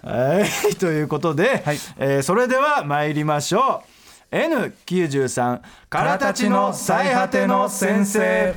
[0.03, 1.79] はい ということで、はい。
[1.97, 3.83] えーそれでは参りましょ
[4.31, 4.35] う。
[4.35, 5.59] N93
[5.89, 8.55] からたちの最果ての先生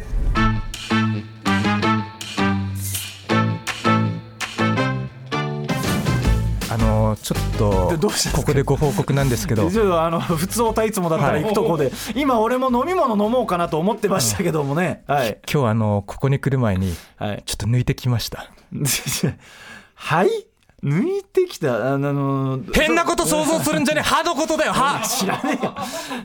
[6.79, 7.93] のちょっと
[8.35, 9.69] ここでご報告なんですけど。
[10.01, 15.39] あの 普通おたいつもだったら行くとこで、今俺も飲み物飲もうかなと思ってましたけどもね、はい。
[15.53, 17.43] 今日あのここに来る前にはい。
[17.45, 18.47] ちょっと抜いてきました。
[19.95, 20.47] はい？
[20.85, 21.95] 抜いてきた？
[21.95, 24.05] あの変なこと想像するんじゃねえ。
[24.09, 25.01] 歯のことだよ歯。
[25.07, 25.75] 知らねえよ。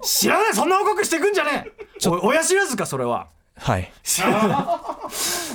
[0.02, 1.68] 知らないそんな報告してくんじゃね
[2.06, 2.08] え。
[2.10, 3.28] お親知らずかそれは。
[3.58, 3.92] はい。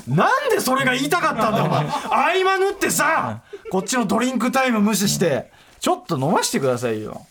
[0.09, 1.85] なんでそれが言いたかったんだお前。
[1.85, 5.51] 合間縫ってさこっちのドリンクタイム無視して
[5.81, 7.27] ちょっと飲ましてくださいよ。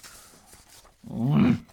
[1.10, 1.66] うん。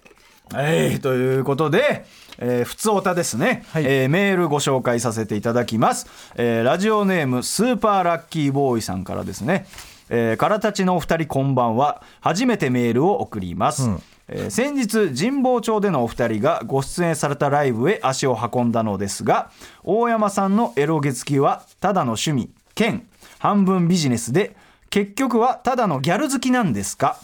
[0.53, 2.05] はいということで
[2.38, 3.85] えー、ふつおたですね、はい。
[3.85, 9.66] えーメールご紹介させていただきます、えーラジオネームスーパーラッキーボーイさんからですね。
[10.11, 12.03] えー、からたちのお二人こんばんは。
[12.20, 13.88] 初めてメールを送ります、
[14.29, 19.50] えー先日神保町でのお二人がご出演されたライブへ足を運んだのですが
[19.83, 23.07] 大山さんのエロ月きはただの趣味兼
[23.45, 24.57] 半分ビジネスで
[24.89, 27.19] 結局はただのギャル好きなんですか？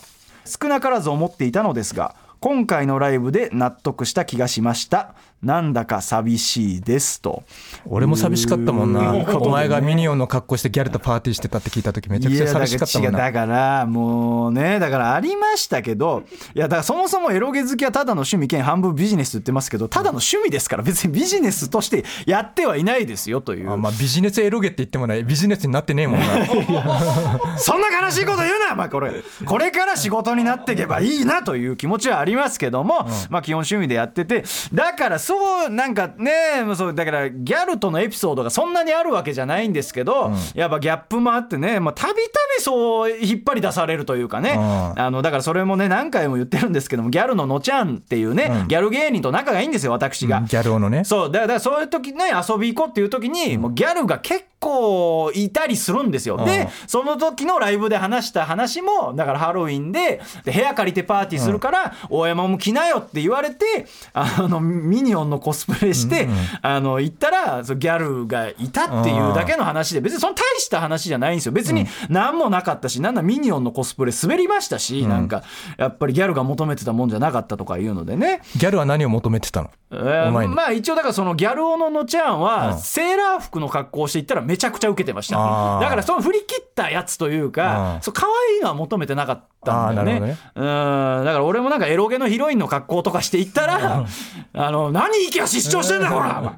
[0.45, 5.15] 少なからず思っていたのですが今回のライブで納得した気がしました。
[5.43, 7.45] なんだか寂しいですと。
[7.87, 9.13] 俺も寂しかったもんな。
[9.13, 9.27] ね。
[9.33, 13.19] お前がミニオンの格好してギャルとパーティーしてたって聞いた時めちゃくちゃ寂しかったもんな。
[13.19, 16.25] だからもうねだからありましたけど
[16.55, 23.71] いやだからそもそもエロゲ好きはただの趣味兼半分ビジネスって言ってますけどただの趣味ですから別にビジネスとしてやってはいないですよという。
[23.71, 25.25] あまあビジネスエロゲって言ってもない。
[25.25, 26.27] ビジネスになってねえもんな。
[27.57, 29.13] そんな悲しいこと言うな、まあ、これ。
[29.47, 42.21] これから仕事になっていけばいいなという気持ちはありますけども、まあ基本趣味でやっててだからそうなんかねもうそうだからギャルとのエピソードがそんなにあるわけじゃないんですけど、やっぱギャップもあってねまあたびた
[42.57, 50.41] びそう引っ張り出されるというかね、うんあのだからそれもね何回も言ってるんですけどもギャルののちゃんっていうね、ギャル芸人と仲がいいんですよ私が。
[50.41, 51.05] ギャル男のね。
[51.05, 56.45] そうだからそういう時ね遊び行こうっていう時に、もうギャルが結構いたりするんですよ、うん。
[56.45, 66.29] でその時のライブで話した話もだからハロウィンでで部屋借りてパーティーするから、大山も来なよって言われてあのミニオンのコスプレして、
[66.63, 71.53] あの行ったらギャルがいたっていうだけの話で別にその大した話じゃないんですよ。
[71.53, 75.43] 別に何もなかったしなんだミニオンのコスプレ滑りましたし、なんか
[75.79, 78.43] やっぱりギャルが求めてたもんじゃなかったとかいうのでね。
[78.57, 79.71] ギャルは何を求めてたの？
[79.93, 82.79] えーまあ一応だからそのギャル男ののちゃんはうん。
[82.79, 85.37] セーラー服の格好をしていったらめちゃくちゃ受けてました。
[85.81, 88.03] だからその振り切ったやつというかうん。
[88.03, 90.37] そう可愛いのは求めてなかったんだよね。
[90.55, 91.25] あーなるうん。
[91.25, 94.07] だから俺もなんかエロゲのヒロインの格好とかしていったら
[94.55, 96.57] あの何息が失調してんだよほら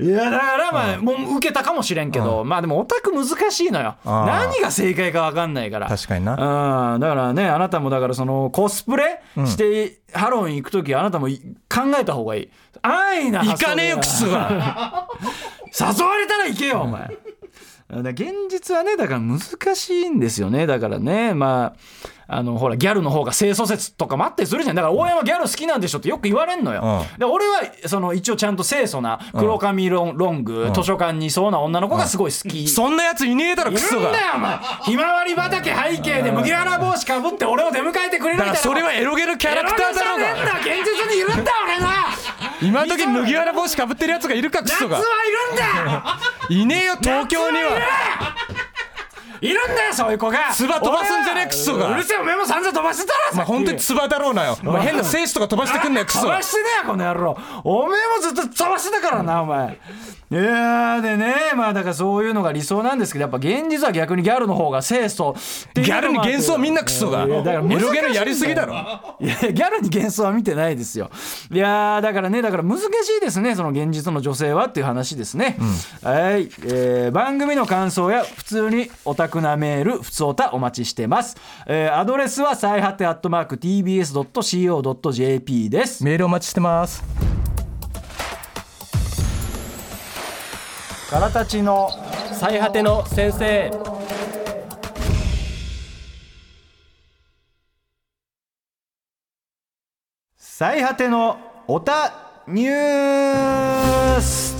[0.00, 3.94] いやだからまあもう受けたかもしれんけどまあでもオタク難しいのよ。
[4.04, 5.86] 何が正解か分かんないから。
[5.88, 6.94] 確かにな。
[6.94, 7.00] うん。
[7.00, 12.50] だからねあなたもだからそのコスプレしてハロウィン行く時あなたもい考えた方がいい。
[12.80, 15.08] 安易な行かねえよクソが
[15.78, 17.10] 誘われたら行けよお前。
[17.90, 19.40] 現実はねだから難
[19.74, 20.66] しいんですよね。
[20.66, 24.76] だからねまああのほらギャルの方が清楚説とかもあったりするじゃん。
[24.76, 34.02] だから大山ギャル好きなんでしょってよく言われんのよ、うで俺はその一応ちゃんと清楚な黒髪ロンロング、図書館にいそうな女の子がすごい好き、そんなやついねえだろいクソが。
[34.02, 34.58] るんだよお前。
[34.84, 38.56] ひまわり畑背景で麦わら帽子かぶって俺を出迎えてくれるみたいな
[42.60, 44.98] 今時麦わら帽子かぶってるやつがいるかクソが。
[44.98, 47.70] 夏はいるんだ いねえよ東京には
[49.40, 50.52] いるんだよそういう子が。
[50.52, 51.92] 唾飛ばすんじゃねえクソが。
[51.92, 54.58] うるせえお前も散々飛ばしてたらまあ本当につばだろうなよ。
[54.62, 54.82] お前。
[54.82, 57.36] 変な精子とか飛ばしてくんなよクソ飛ばしてねえよこの野郎。
[57.64, 59.78] おめえもずっと飛ばしてたからなお前。
[60.30, 65.34] いやーでねまあだからそういうのが理想なんですけどやっぱ現実は逆にギャルの方が清楚
[65.72, 67.24] ギャルに幻想はみんなクソが。
[67.24, 68.74] いやだから難しいエロゲのやりすぎだろ。
[69.20, 71.10] いやギャルに幻想は見てないですよ。
[71.50, 72.84] いやーだからねだから難し
[73.16, 75.56] いですねその現実の女性はっていう話ですね、
[76.02, 81.36] はい、えー番組の感想や普通にオタなメール普通オタお待ちしてます、
[81.66, 87.02] えーアドレスは最果てアットマーク TBS.CO.JP ですメールお待ちしてます
[91.10, 91.90] からたちの
[92.32, 93.70] 最果ての先生
[100.36, 102.12] 最果てのオタ
[102.48, 104.56] ニュース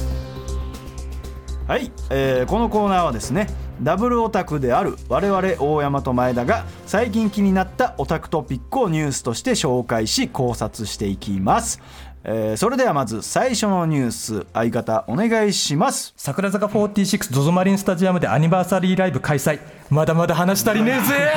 [1.66, 3.46] はい、えーこのコーナーはですね
[3.82, 11.80] ダブルオタクである我々大山と前田が最近気になったオタクトピックをニュースとして紹介し考察していきます、
[12.24, 16.12] えーそれではまず最初のニュース相方お願いします。
[16.16, 19.60] 桜坂 46ZOZO マリンスタジアムでアニバーサリーライブ開催。
[19.88, 21.32] まだまだ話足りねえぜ。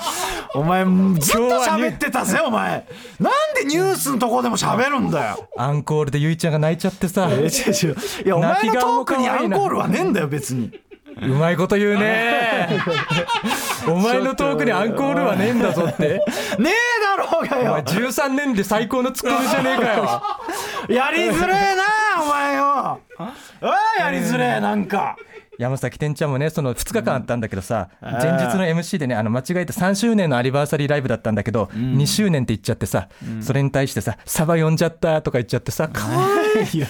[0.54, 2.86] お前ずっと喋ってたぜ お前。
[3.18, 5.48] なんでニュースのとこでも喋るんだよ。
[5.56, 7.28] アンコールでゆいちゃんが泣いちゃってさ。
[7.28, 10.70] いやお前のトークにアンコールはねえんだよ別に
[11.22, 12.68] うまいこと言うね。
[13.88, 16.02] お前のトークにアンコールはねえんだぞって。
[16.08, 16.20] ね
[16.58, 16.66] え
[17.02, 20.22] だろうがお前よ13年で最高のツッコミじゃねえかよ。
[20.94, 22.64] やりづれえなお前よ。
[22.66, 25.16] ああやりづれえなんか
[25.58, 33.08] 山崎天ちゃんもねその2日間あったんだけどさ、前日の MC でねあの間違えて3周年のアニバーサリーライブだったんだけど、2周年って言っちゃってさ、
[33.40, 36.26] それに対してさ「サバ呼んじゃった」とか言っちゃってさ かわ
[36.62, 36.84] いい。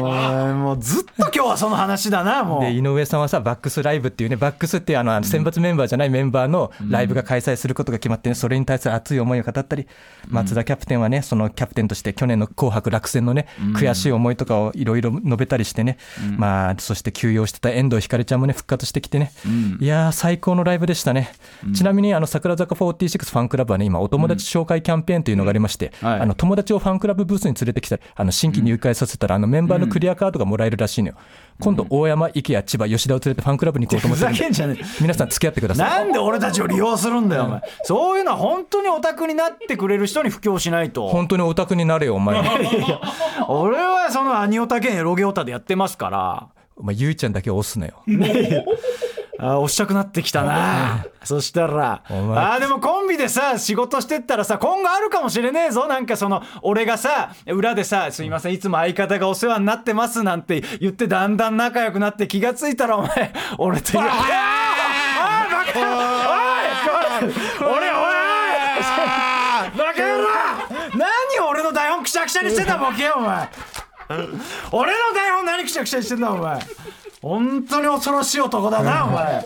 [0.00, 2.62] お前もうずっと今日はその話だなもう。
[2.62, 9.86] で井上さんはさバックスライブっていうねバックスっていうあの選抜メンバーじゃないメンバーのライブが開催することが決まってねそれに対する熱い思いを語ったり
[10.28, 15.98] 松田キャプテンはねそのキャプテンとして去年の「紅白」落選のね悔しい思いとかをいろいろ述べたりしてね
[16.36, 19.32] まあそして休休養してた遠藤ひかりちゃんもね復活してきてね、
[19.80, 21.32] いやー最高のライブでしたね、
[21.74, 26.20] ちなみにあの桜坂46ファンクラブはね今お友達紹介キャンペーンというのがありまして、はい。
[26.20, 31.14] あの友達をファンクラブブースに連れてきたりあの新規入会させたらあのメンバーのクリアカードがもらえるらしいのよ、
[31.60, 34.84] 今度大山池谷千葉吉田を連れてファンクラブに行こうと思ふってるんでざけんじゃねえ。
[35.00, 35.90] 皆さん付き合ってください。
[35.90, 41.08] なんで俺たちを利用するんだよお前そういうのは本当にオタクになってくれる人に布教しないと。
[41.08, 42.40] 本当にオタクになれよお前。
[43.48, 46.48] 俺はそのアニオタ兼エロゲオタでやってますから
[46.80, 48.02] お前ゆいちゃんだけ押すなよ。
[49.38, 51.04] あー押したくなってきたな。
[51.24, 52.02] そしたら。
[52.08, 55.86] あでもコンビでさ仕事してったらさ今後あるかもしれねえぞ。
[55.86, 64.06] なんかその俺がさ裏でさ「すいませんいつも相方がお世話になってます」なんて言ってだんだん仲良くなって気がついたらお前俺と言う。
[64.06, 64.14] あー
[65.20, 65.84] あーバカおい
[67.24, 68.00] おい俺おい
[69.76, 70.28] バカ野郎
[70.96, 73.48] 何俺の台本くしゃくしゃにしてんだボケよお前
[74.72, 76.58] 俺の台本何くしゃくしゃにしてんだお前。
[77.22, 79.44] 本当に恐ろしい男だなお前。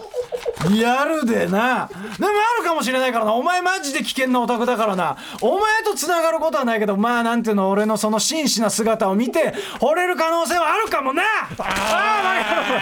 [0.70, 1.48] リアルでな。
[1.48, 3.34] でもあるかもしれないからな。
[3.34, 5.16] お前マジで危険なオタクだからな。
[5.40, 11.22] お前と繋がることはないけどまあなんていうの俺のその真摯な姿を見て惚れる可能性はあるかもな。
[11.24, 11.26] あ
[11.58, 11.72] あバカ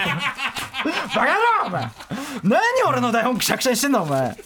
[0.08, 0.14] 野
[0.84, 1.90] 郎バカ野郎お前。
[2.44, 4.36] 何俺の台本くしゃくしゃにしてんだお前。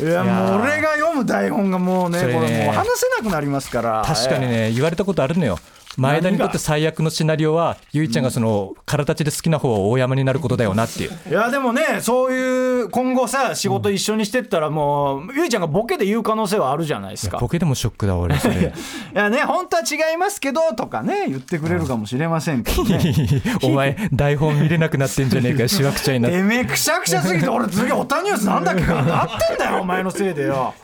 [0.00, 2.20] いやもう俺が読む台本がもうね。
[2.20, 4.02] これもう話せなくなりますから。
[4.04, 5.58] 確かにね言われたことあるのよ
[5.96, 11.10] 前田にとって最悪のシナリオはゆいちゃんがその体立ちで好きな方は大山になることだよなっていう。
[11.30, 17.38] いやでもねそういう今後さ仕事一緒にしてったらもう、ゆいちゃんがボケで言う可能性はあるじゃないですか。
[17.38, 18.54] ボケでもショックだ俺それ。
[18.60, 18.70] い
[19.14, 23.14] やね本当は違いますけどとかね言ってくれるかもしれませんけどね。
[23.62, 26.38] お前台本見れなくなってんじゃねえかしわくちゃになって。
[26.38, 30.74] てめえくしゃくしゃすぎて俺次オタニュースなんだっけかなってんだよお前のせいでよ。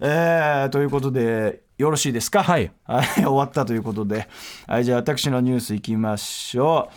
[0.00, 2.42] えー、ということでよろしいですか？
[2.42, 2.70] はい。
[2.84, 4.28] はい、 終わったということで、
[4.66, 6.94] はい、じゃあ私のニュースいきましょう。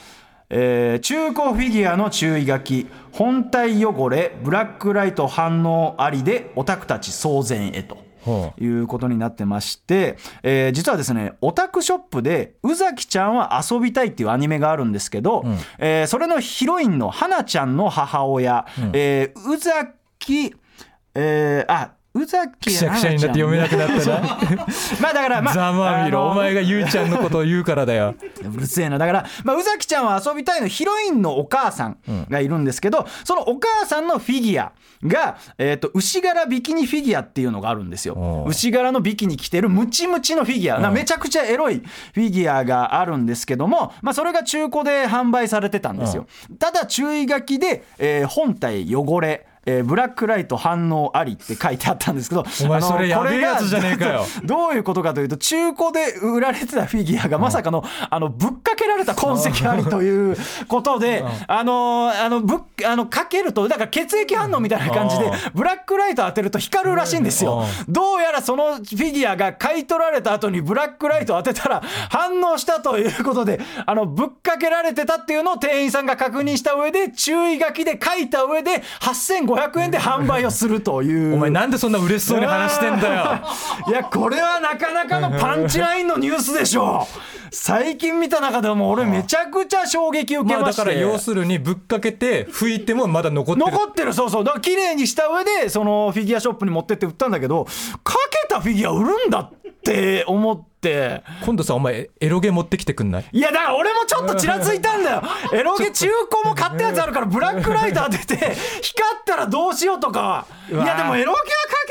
[0.50, 2.88] えー中古フィギュアの注意書き。
[3.12, 8.06] 本体汚れブラックライト反応ありでオタクたち騒然へと。
[8.22, 15.44] ほいうことになってまして、えー実はですねオタクショップで「宇崎ちゃんは遊びたい」っていうアニメがあるんですけど、
[15.80, 20.56] えーそれのヒロインの花ちゃんの母親、えー宇崎
[21.16, 24.38] えーあ宇崎くしゃくしゃになって読めなくなったな。
[25.00, 26.30] まあだからまあざまあみろ。
[26.30, 28.16] お前がゆいちゃんのことを言うからだよ。
[28.42, 28.98] うるせえな。
[28.98, 31.98] だから、まあ、宇崎ちゃんは遊びたいのヒロインのお母さん
[32.30, 34.72] がいるんですけど、そのお母さんのフィギュア
[35.04, 38.46] が、えー、と牛柄ビキニフィギュアっていうのがあるんですよ。
[38.48, 40.80] 牛柄のビキニ着てるムチムチのフィギュア。
[40.80, 46.28] なめちゃくちゃエロいフィギュアがあるんですけども、まあ、それが中古で販売されてたんですよ。
[46.60, 54.26] ただ注意書きで、えー本体汚れえーブラックライト反応ありって書いてあったんですけどお前それやべえやつじゃねえかよ。
[54.44, 67.64] どういうことかというと中古で売られてたフィギュアがまさかのあのぶっかけられた痕跡ありということであのあのぶっあのかけるとだから血液反応みたいな感じでブラックライト当てると光るらしいんですよ。
[67.90, 81.36] どうやらそのフィギュアが買い取られた後にブラックライト当てたら反応したということであのぶっかけられてたっていうのを店員さんが確認した上で注意書きで書いた上で8500円で販売をするという。
[81.36, 83.40] お前なんでそんな嬉しそうに話してんだよ。
[83.88, 87.08] いやこれはなかなかのパンチラインのニュースでしょ
[87.52, 93.72] 最近見た中でも俺めちゃくちゃ衝撃受けまして、まあだから要するにぶっかけて拭いてもまだ残ってる。
[93.72, 94.44] 残ってるそうそう。
[94.44, 97.66] だから綺麗にした上でそのフィギュアショップに持ってって売ったんだけど
[98.04, 99.67] かけたフィギュア売るんだって
[100.28, 100.68] 思って。
[101.44, 103.26] 今度さお前エロゲ持ってきてくんない？
[103.32, 105.24] いやだから俺もちょっとちらついたんだよ。
[105.52, 108.56] エロゲ中古も買ったやつあるからブラックライト当てて。
[108.82, 110.46] 光ったらどうしようとか。
[110.70, 111.42] いやでもエロゲはか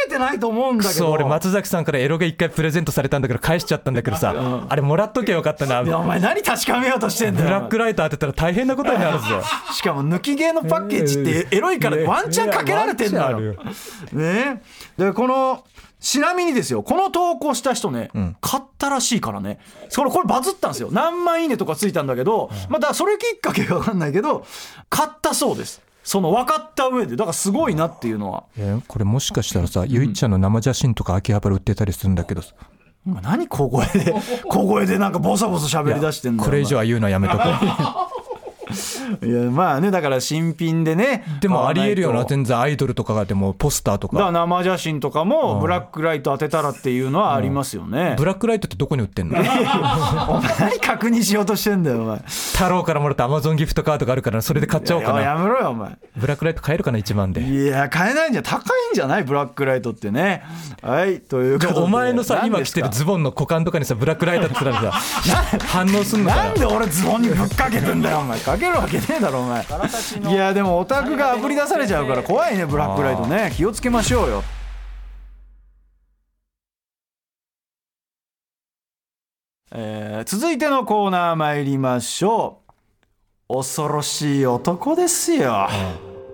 [0.04, 0.94] けてないと思うんだけど。
[0.94, 4.34] そう俺松崎さんからエロゲ一回プレゼントされたんだけど返しちゃったんだけどさ
[4.68, 5.80] あれもらっときゃよかったな。
[5.98, 7.46] お前何確かめようとしてんだよ。
[7.46, 9.24] ブラックライト当てたら大変なことになるぞ。
[9.72, 13.40] しかも抜き毛のパッケージってエロいからワンチャンかけられてんだよ。
[14.12, 14.62] ね。
[14.96, 15.64] でこの
[16.00, 19.58] ちなみにですよこの投稿した人ね、買ったらしいからね。
[19.94, 20.88] これこれバズったんですよ。
[20.92, 24.44] 何万いいねとかついたんだけど、まあだからそれきっかけが分かんないけど
[24.90, 25.82] 買ったそうです。
[26.04, 27.16] その分かった上で。
[27.16, 28.44] だからすごいなっていうのは。
[28.56, 32.54] えこれもしかしたらさゆいちゃんの生写真とか秋葉原売ってたりするんだけどさ。
[33.06, 34.14] お前何小声で
[34.48, 37.46] 小声でなんかボソボソ喋り出してんこれ以上は言うのはやめとこう
[39.22, 48.14] いやまあねだから新品でねでもありえるよな全然アイドルとかがでもポスターとだからか生写真とかもブラックライト当てたらっていうのはありますよね。
[48.18, 49.36] ブラックライトってどこに売ってんの？
[49.40, 52.18] お前何確認しようとしてんだよお前。
[52.18, 55.20] 太郎からもらったアマゾンギフトカードがあるからそれで買っちゃおうかな。
[55.20, 55.96] いややめろよお前。
[56.16, 57.42] ブラックライト買えるかな1万で。
[57.42, 58.62] いや買えないんじゃ高いん
[58.94, 60.42] じゃないブラックライトってね。
[60.82, 61.80] はいということで。
[61.80, 64.98] お前のさ今着てるズボンの股間とかにさブラックライトって言ったらさ
[65.66, 74.42] 反応すんのかなんで俺ズボンにぶっかけてんだよお前かけるわけねえだろお前いやでもオタクがあぶり出されちゃうから怖いねブラックライトね気をつけましょうよ
[79.72, 82.62] えー続いてのコーナー参りましょ
[83.48, 85.68] う恐ろしい男ですよ、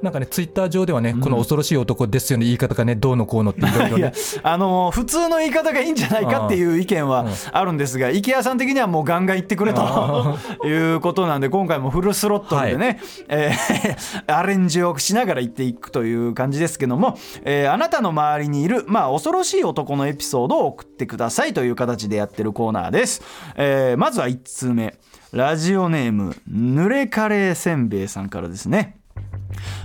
[0.03, 4.13] なんかねツイッター上ではね、この恐ろしい男ですよね言い方がねどうのこうのっていろいろね。
[4.43, 10.37] あの普通の言い方がいいんじゃないかっていう意見はあるんですが、池谷さん的にはもうガンガン言ってくれと
[10.67, 23.23] いうことなんで今回もフルスロットルでね、えー アレンジをしながら言っていくという感じですけども、えーあなたの周りにいる、まあ、恐ろしい男のエピソードを送ってくださいという形でやってるコーナーです、
[23.57, 24.95] えーまずは1通目。
[25.33, 28.99] ラジオネームぬれカレーせんべいさんからですね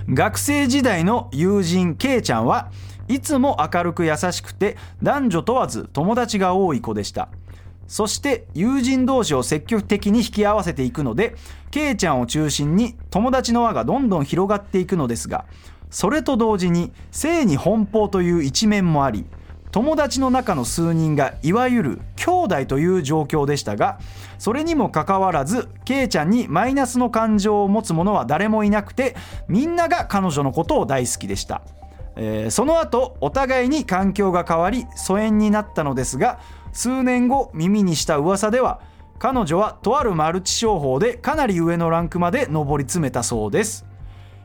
[0.08, 2.70] 学生時代の友人 K ちゃんは
[3.08, 7.28] いつも明るく優しくて男女問わず友達が多い子でした。
[7.88, 11.34] そして友人同士を積極的に引き合わせていくので
[11.70, 15.46] K ちゃんを中心に友達の輪がどんどん広がっていくのですが
[15.90, 19.24] それと同時に性に奔放という一面もあり
[19.70, 23.98] 友達の中の数人がいわゆる兄弟という状況でしたが
[24.38, 29.16] それにもかかわらず K ちゃんにマイナスの感情を持つ者は誰もいなくて
[29.46, 31.62] みんなが彼女のことを大好きでした、
[32.16, 36.40] えーその後お互いに環境が変わり疎遠になったのですが
[36.72, 38.80] 数年後耳にした噂では
[39.18, 43.84] 彼女はとあるマルチ商法でかなり上のランクまで上り詰めたそうです。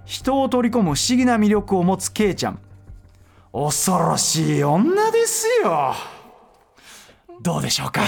[0.05, 2.59] 人を取り込む不思議な魅力を持つ K ちゃん。
[3.53, 5.93] 恐ろしい女ですよ。
[7.41, 8.01] どうでしょうか？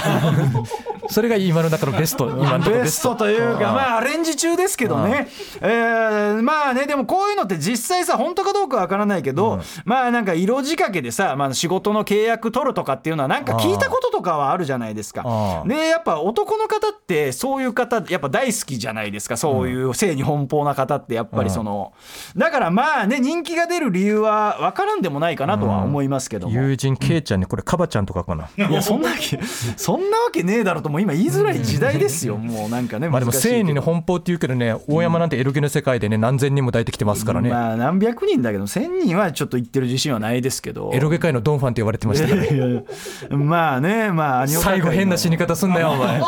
[1.10, 3.16] それが今の中のベスト今のベスト。
[3.16, 5.28] というかまあアレンジ中ですけどね、
[5.62, 15.24] えーまあねでもこういうのって実際さ本当かどうかわからないけど、まあなんか色仕掛けでさ、まあ、仕事の契約取るとかっていうのはなんか聞いたこととかはあるじゃないですか。
[15.26, 15.62] あ。
[15.64, 19.38] あでやっぱ男の方ってそういう方やっぱ大好きじゃないですか。
[19.38, 21.93] そういう性に奔放な方ってやっぱりその、
[22.36, 26.53] だからまあね人気が出る理由は分からんでもないかなとは思いますけども。
[26.53, 28.49] 友人 K ちゃんねこれカバちゃんとかかな。
[28.58, 29.39] いやそんなわけ
[29.78, 32.38] そんなわけねえだろともう今言いづらい時代ですよ。
[32.38, 33.56] もうなんかねまあでも難しいけど。
[33.58, 40.91] 性にね奔放っていうけどね大山なんてエロゲの世界でね何千人も抱いてきてますからね、まあ何百人だけど1000人はちょっと言ってる自信はないですけど。
[40.93, 42.86] エロゲ界のドンファンって言われてましたね。
[43.30, 46.22] まあねまあ最後変な死に方すんなよお前。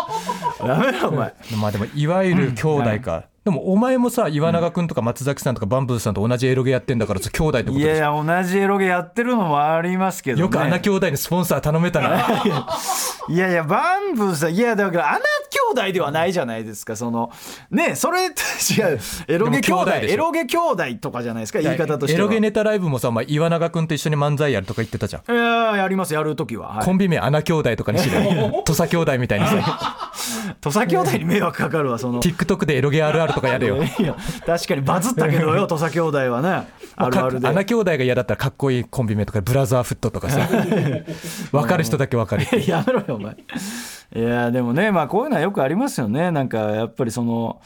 [0.59, 1.33] ダメだお前。
[1.61, 12.43] まあでもいわゆる兄弟か、でもお前もさ岩永君とか松崎さんとかバンブーさんと同じエロゲやってんだからさ兄弟ってこといやいや同じエロゲやってるのもありますけど、ね、よく穴兄弟にスポンサー頼めたな。
[13.29, 15.23] いやいやバンブーさんいやだから穴兄
[15.81, 17.31] 弟ではないじゃないですかその。
[17.71, 18.33] ねそれ違う
[19.29, 22.25] エロゲ兄弟エロゲ兄弟とかじゃないですか言い方としては。
[22.25, 25.31] エロゲネタライブもさお前岩永君と一緒に漫才やるとか言ってたじゃん。
[25.31, 26.85] いややりますやるときは、はい。
[26.85, 28.25] コンビ名穴兄弟とかにしてる
[28.67, 30.11] 土佐兄弟みたいにさ
[30.59, 32.21] 土佐兄弟に迷惑かかるわその。
[32.21, 33.77] TikTok でエロゲあるあるとかやれよ。
[34.45, 36.67] 確かにバズったけどよ 土佐兄弟はね。
[36.95, 37.47] あるあるで。
[37.47, 40.47] 穴兄弟が嫌だったらかっこいいコンビ名とかブラザーフットとかさ。
[41.51, 43.37] 分かる人だけ分かる やめろよお前。
[44.15, 46.31] いやでもねまあこういうのはよくありますよね。
[46.31, 47.59] なんかやっぱりその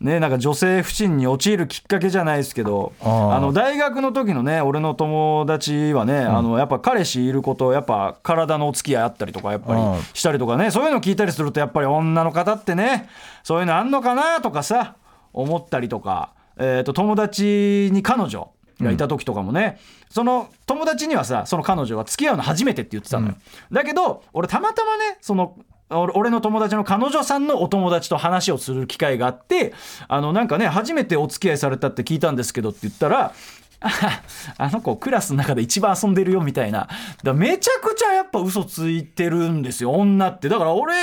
[0.00, 9.80] ねなんか女性不信に陥るきっかけじゃないですけどあの大学の時のね俺の友達はね、あのやっぱ彼氏いることやっぱ体のお付き合いあったりとかやっぱり
[10.12, 13.08] したりとかねそういうの聞いたりするとやっぱり女の方ってね
[13.42, 14.96] そういうのあんのかなとかさ
[15.36, 19.78] 思ったりとか、えー、と友達に彼女がいた時とかもね、
[20.10, 23.34] その友達にはさその彼女は付き合うの初めてって言ってたのよ、
[23.70, 25.56] だけど俺たまたまねその
[25.88, 29.72] 俺俺の友達の彼女さんのお友達と話をする機会があって
[30.08, 33.32] あのなんかね初めてお付き合いされたって聞いたんですけどって言ったら
[33.80, 34.22] あ
[34.58, 36.88] あの子クラスの中で一番遊んでるよみたいな。
[37.22, 40.48] だめちゃくちゃやっぱ嘘ついてるんですよ女って。
[40.48, 40.94] だから俺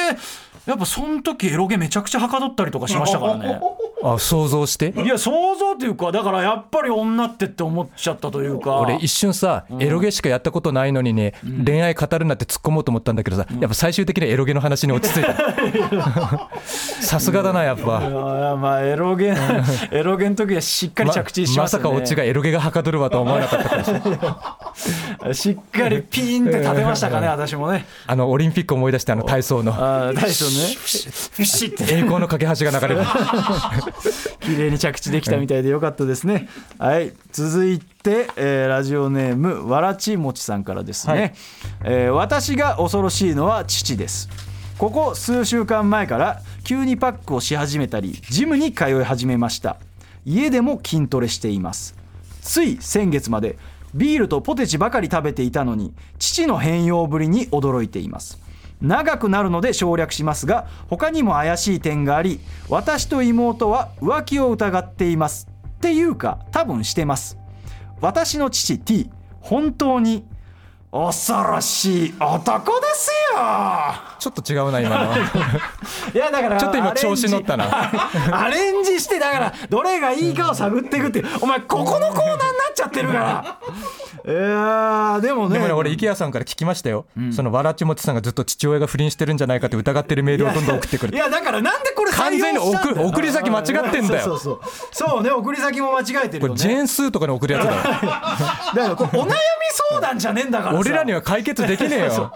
[0.65, 3.59] やっぱその時エロゲめちゃくちゃはかどったりとかしましたからね。
[4.03, 4.93] あ想像して？
[4.97, 8.79] いや想像っていうかだからやっぱり女ってって思っちゃったというか。
[8.79, 11.33] 俺一瞬さエロゲしかやったことないのにね、
[11.65, 16.49] 恋愛語るなって突っ込もうと思ったんだけどさ、やっぱ最終的にエロゲの話に落ち着いた。
[16.65, 18.01] さすがだなやっぱ。
[18.01, 19.33] いやまあエロゲ
[19.91, 27.85] エロゲの時はしっかり着地しまね、さかオチがエロゲがはかどるわとは思わなかったからさしっかりピーンって立てましたかね私もね。
[28.05, 29.73] あのオリンピック思い出してあの体操の。
[29.73, 30.75] ああ大将ね。
[31.37, 31.83] ピシッて。
[31.93, 33.01] 栄光の架け橋が流れる。
[34.41, 36.47] 綺麗に着地できたみたいでよかったですね。
[36.77, 41.33] はい、続いて、えーラジオネームわらちもちさんからですね、はい。
[41.83, 44.29] えー私が恐ろしいのは父です。
[44.77, 49.77] ここ数週間前から急にパックをし始めたりジムに通い始めました。
[50.25, 51.95] 家でも筋トレしています。
[52.41, 53.57] つい先月まで
[53.95, 58.39] ビールとポテチばかり食べていたのに父の変容ぶりに驚いています
[58.83, 67.37] 長くなるので省略しますが他にも怪しい点があり私と妹は浮気を疑っていますっていうか多分してます。
[67.99, 69.09] 私の父 T
[69.39, 70.25] 本当に
[70.93, 73.39] 恐ろしい男ですよ。
[74.19, 75.09] ちょっと違うな今の。
[75.09, 75.17] は
[76.13, 77.89] いやだからちょっと今調子乗ったな。
[78.31, 81.25] アレンジしてだからどれがいいかを探っていくっていう。
[81.41, 82.37] お前ここのコーナーになっ
[82.75, 83.57] ちゃってるから。
[84.25, 85.55] いやーでもね。
[85.55, 94.23] でもね俺池谷さんから聞きましたよ、そのわらちもちさんがずっと父親が不倫してるんじゃないかって疑ってるメールをどんどん送ってくるいやだからなんでこれ完全に送送り先間違ってんだよ。
[94.23, 94.59] そうそう
[94.91, 95.23] そう。
[95.23, 96.39] ね送り先も間違えてるよね。
[96.39, 97.81] これジェーンスーとかに送るやつだよ。
[97.81, 99.33] だからこれお悩み
[99.89, 100.82] 相談じゃねえんだから。
[100.82, 102.33] さ俺らには解決できねえよ。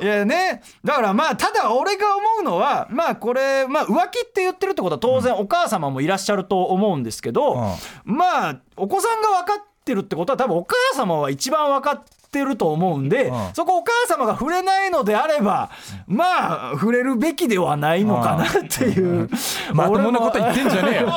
[0.00, 0.62] いやね。
[0.84, 13.32] だからまあただ俺が思うのはまあこれまあ浮気って言ってるってことは当然お母様もいらっしゃると思うんですけど、まあお子さんが分かってるってことは多分お母様は一番分かってると思うんで、ん。
[13.54, 15.70] そこお母様が触れないのであれば
[16.06, 19.28] まあ触れるべきではないのかなっていう、
[19.72, 21.12] まともなこと言ってんじゃねえよ。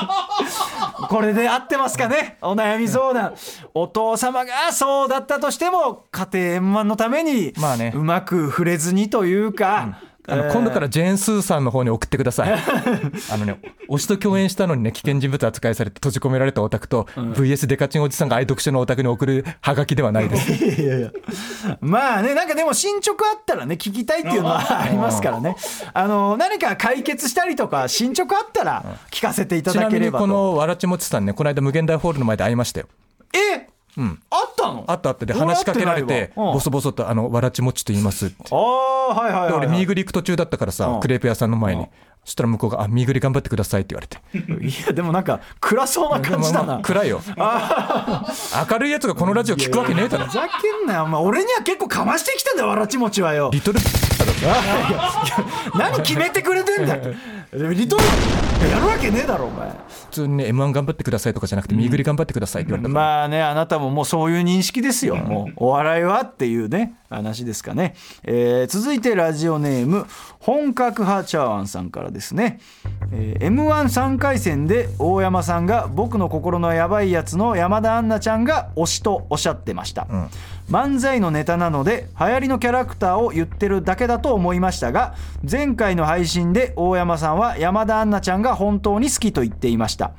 [1.09, 2.38] これで合ってますかね？
[2.41, 3.36] お悩み相談。
[3.74, 7.91] お父様がそうだったとしても家庭円満のためにまあね。
[7.93, 12.54] うまく触れずにというか、あの今度からジェーン・スーさんの方に送ってください。
[13.32, 13.60] あのね
[13.90, 20.52] 推しと共演したのにね危険人物扱いされて閉じ込められたオタクと、VS デカチンおじさんが愛読書のオタクに送るハガキではないです。
[20.82, 21.12] いやいや
[21.82, 25.58] まあねなんかでも進捗あったらね聞きたいっていうのはありますからね。
[25.94, 32.88] あの何か解決したりとか進捗あったら聞かせていたちなみにこだければとのわらちもちさんねこの間無限大ホールの前で会いましたよ。
[33.34, 33.68] え、
[33.98, 34.84] あったの？
[34.88, 35.26] あったあった。
[35.26, 38.36] で俺話しかけられてボソボソとあのわらちもちと言いますって。
[38.52, 41.00] ああはいはいはい、ではい、俺ミーグリ行く途中だったからさうん。
[41.00, 41.88] クレープ屋さんの前に。
[42.26, 44.66] そしたら向こうが「あミーグリ頑張ってください」って言われて。
[44.66, 46.66] いやでもなんか暗そうな感じだな。
[46.66, 47.22] まあまあ暗いよ。
[48.72, 50.28] 明るいやつがこのラジオ聞くわけねえだろ。
[50.28, 51.04] ふざけんなよ。
[51.04, 53.50] お前俺には結構かましてきてんだよわらちもちはよ。
[53.52, 53.80] リトル
[54.26, 57.04] だろ 何決めてくれてんだよ
[57.74, 58.04] リトル
[58.70, 59.70] やるわけねえだろお前。
[59.70, 59.76] 普
[60.12, 65.16] 通にね m 1頑張ってくださいとかじゃなくてミーグリ頑張ってくださいって言われたまあねあなたももうそういう認識ですよ。
[65.18, 70.08] もうお笑いはっていうね話ですかね、えー続いてラジオネーム
[70.40, 72.60] 本格派チャーワンさんからですね、
[73.12, 80.08] え m 1 3回戦で大山さんが僕の心のやばいやつの山田杏奈ちゃんが推しとおっしゃってました、
[80.70, 85.16] 漫才のネタなので流行りのキャラクターを言ってるだけだと思いましたが
[85.49, 90.11] 前回の配信で大山さんは山田杏奈ちゃんが本当に好きと言っていました。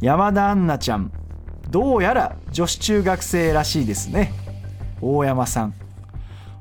[0.00, 1.12] 山田杏奈ちゃん
[1.70, 4.32] どうやら女子中学生らしいですね。
[5.00, 5.74] 大山さん。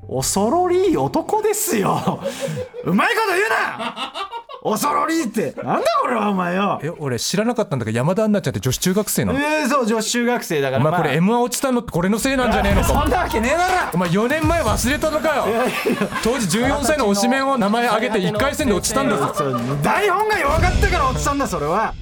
[0.09, 2.19] 恐ろりい男ですよ。
[2.83, 4.30] うまいこと言うな！
[4.63, 5.53] 恐ろりいって。
[5.63, 6.79] なんだこれはお前よ。
[6.83, 9.39] え俺知らなかったんだけど山田杏奈ちゃんって女子中学生なの？
[9.39, 10.87] えー、そう女子中学生だから。
[10.87, 11.17] お前これまあ。
[11.17, 12.87] M 1落ちたのってこれのせいなんじゃねえのか？
[12.87, 13.89] そんなわけねえだろ。
[13.93, 15.45] お前4年前忘れたのかよ。
[16.23, 19.33] 当時14歳の推しメンを名前挙げて1回戦で落ちたんだぞ。
[19.81, 21.93] 台本が弱かったから落ちたんだそれは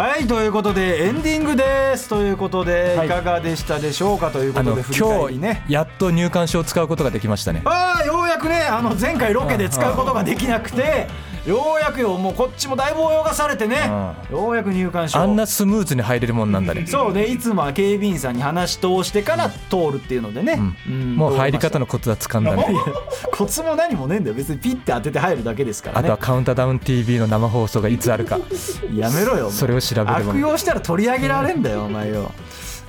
[0.00, 2.08] はいということでエンディングです。
[2.08, 3.06] ということでい。
[3.06, 5.62] かがでしたでしょうかということで今りね。
[5.66, 7.60] 日やっと入館証を使うことができましたね。
[7.66, 11.06] ああようやくねあの前回ロケで使うことができなくて
[11.46, 13.90] ようやくよもうこっちもだいぶ泳がされてね。
[14.30, 16.86] ようやく入館証あんなスムーズに入れるもんなんだね。
[16.86, 21.16] そうねいつもは警備員さんに話し通してから通るっていうのでね、うん。
[21.16, 22.66] もう入り方ののコツはつかんだね。
[23.32, 24.36] コツも何もねえんだよ。
[24.36, 26.00] 別にピッて当てて入るだけですからね。
[26.00, 28.38] あとはカウントダウン TV の生放送がいつあるか。
[28.94, 30.32] やめろよそれを調べれば。
[30.32, 32.30] 悪用したら取り上げられんだよお前よ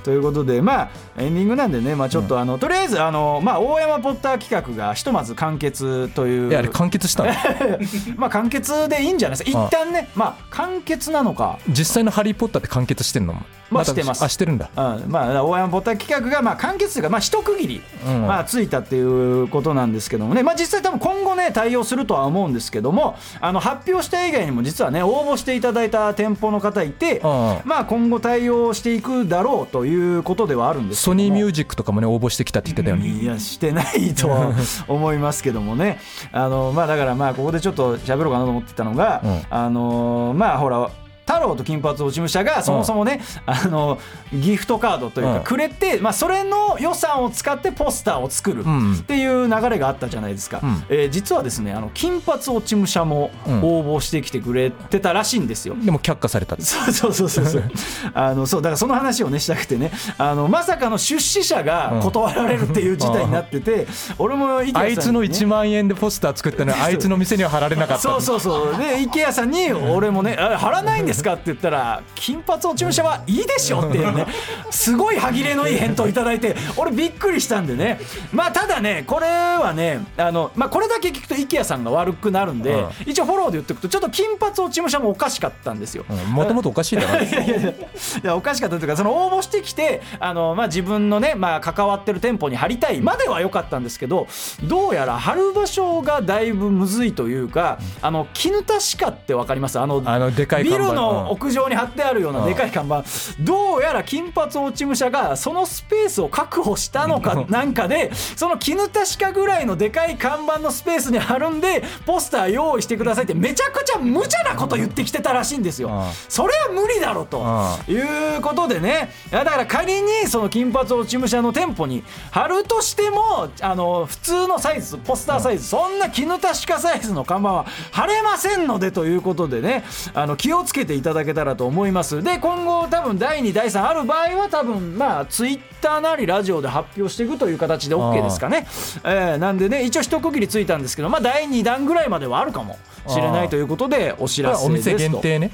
[0.02, 7.30] ということでまあエンディングなんでね、まあ、ちょっとあの、とりあえずあの、まあ、大山ポッター企画がひとまず完結といういやあれ完結したの？
[8.16, 9.66] まあ完結でいいんじゃないですか？
[9.66, 11.58] 一旦ねまあ完結なのか？
[11.68, 13.34] 実際の「ハリー・ポッター」って完結してんの？
[13.34, 13.40] だ
[13.70, 14.22] まあしてます。
[14.22, 14.68] あしてるんだ。
[14.76, 15.10] うん。
[15.10, 18.26] まあ、大山ポッター企画がまあ完結というか、まあ、一区切り、うん。
[18.26, 27.60] まあ、ついたっていうことなんですけどもね、まあ、実際多分今後ね対応するとは思うんですけどもあの発表した以外にも実はね応募していただいた店舗の方いて、うん。
[27.64, 29.91] まあ、今後対応していくだろうという
[30.24, 33.08] ことではあるんですソニーミュージックとかもね応募してきたって言ってたよね。
[33.08, 34.52] いやしてないとは
[34.88, 35.98] 思いますけどもね。
[36.32, 39.40] あのまあだからまあここでちょっと喋ろうかなと思ってたのが、うん。
[39.50, 40.90] あのまあほら
[41.26, 43.98] 太郎と金髪落ち武者がそもそもね、あの
[44.32, 45.44] ギフトカードというかうん。
[45.44, 48.94] くれて、まあ、それの予算を使ってポスターを作るん。
[48.94, 50.84] っていう流れがあったじゃないですか、うん。
[50.88, 53.62] えー実はですねあの金髪落ち武者もうん。
[53.62, 55.76] 応募してきてくれてたらしいんですよ。
[55.76, 56.56] でも却下された。
[56.60, 57.64] そうそうそうそうそう。
[58.14, 63.86] あのそうだからその話をねしたくてねあのまさかの出資者が断られるっていう事態になってて、
[64.18, 64.82] 俺も池谷さんにね。
[64.82, 68.02] あいつの1万円でポスター作ったのにあいつの店には貼られなかった。
[68.02, 68.76] そうそうそう。
[68.76, 74.26] で池谷さんに俺もねあ「貼らないんですですかって言ったら金髪落ち武者はいいでしょっていうね
[74.70, 78.00] すごい歯切れのいい返答いただいて俺びっくりしたんでね。
[78.32, 82.90] まあただねこれはねあの、まあ、これだけ聞くと IKEA さんが悪くなるんで、うん。
[83.06, 86.04] 一応フォローで言っておくとちょっと金髪落ち武者もおかしかったんですよ。
[86.30, 87.20] もともとおかしいだろ。
[87.22, 87.74] いやいやいやい
[88.22, 94.26] やおかしかったというかその応募してきてあの、まあ、自分のね、まあ、関わってる店舗に貼りたいまでは良かったんですけど
[94.64, 99.78] どうやら貼る場所がだいぶむずいというかあの絹田歯科って分かります？
[99.78, 103.04] あのあのでかい看板ビルの屋上に貼ってあるようなでかい看板。
[103.40, 115.88] どうやら金髪落ち武者がそのスペースを確保したのかなんかでその絹田歯科ぐらいのでかい看板のスペースに貼るんでポスター用意してくださいってめちゃくちゃ無茶なこと言ってきてたらしいんですよ。
[115.88, 116.04] うん。
[116.28, 117.44] それは無理だろと
[117.88, 119.10] いうことでね。
[119.30, 129.84] だから仮にその金髪落ち武者の店舗に貼るとしてもあの普通のサイズポスターサイズそんな絹田歯科サイズの看板は貼れませんのでということでね。
[130.14, 132.22] あの気をつけていただけたらと思います。
[132.22, 138.66] で今後多分第2第3ある場合は多分まあツイッターなりラジオで発表していくという形で OK ですかね、
[139.04, 142.78] えーなんでね一応一区切りついたんですけどまあ第2弾ぐらいまではあるかも
[143.08, 144.90] しれないということでお知らせおですと。
[144.92, 145.50] 店限定ね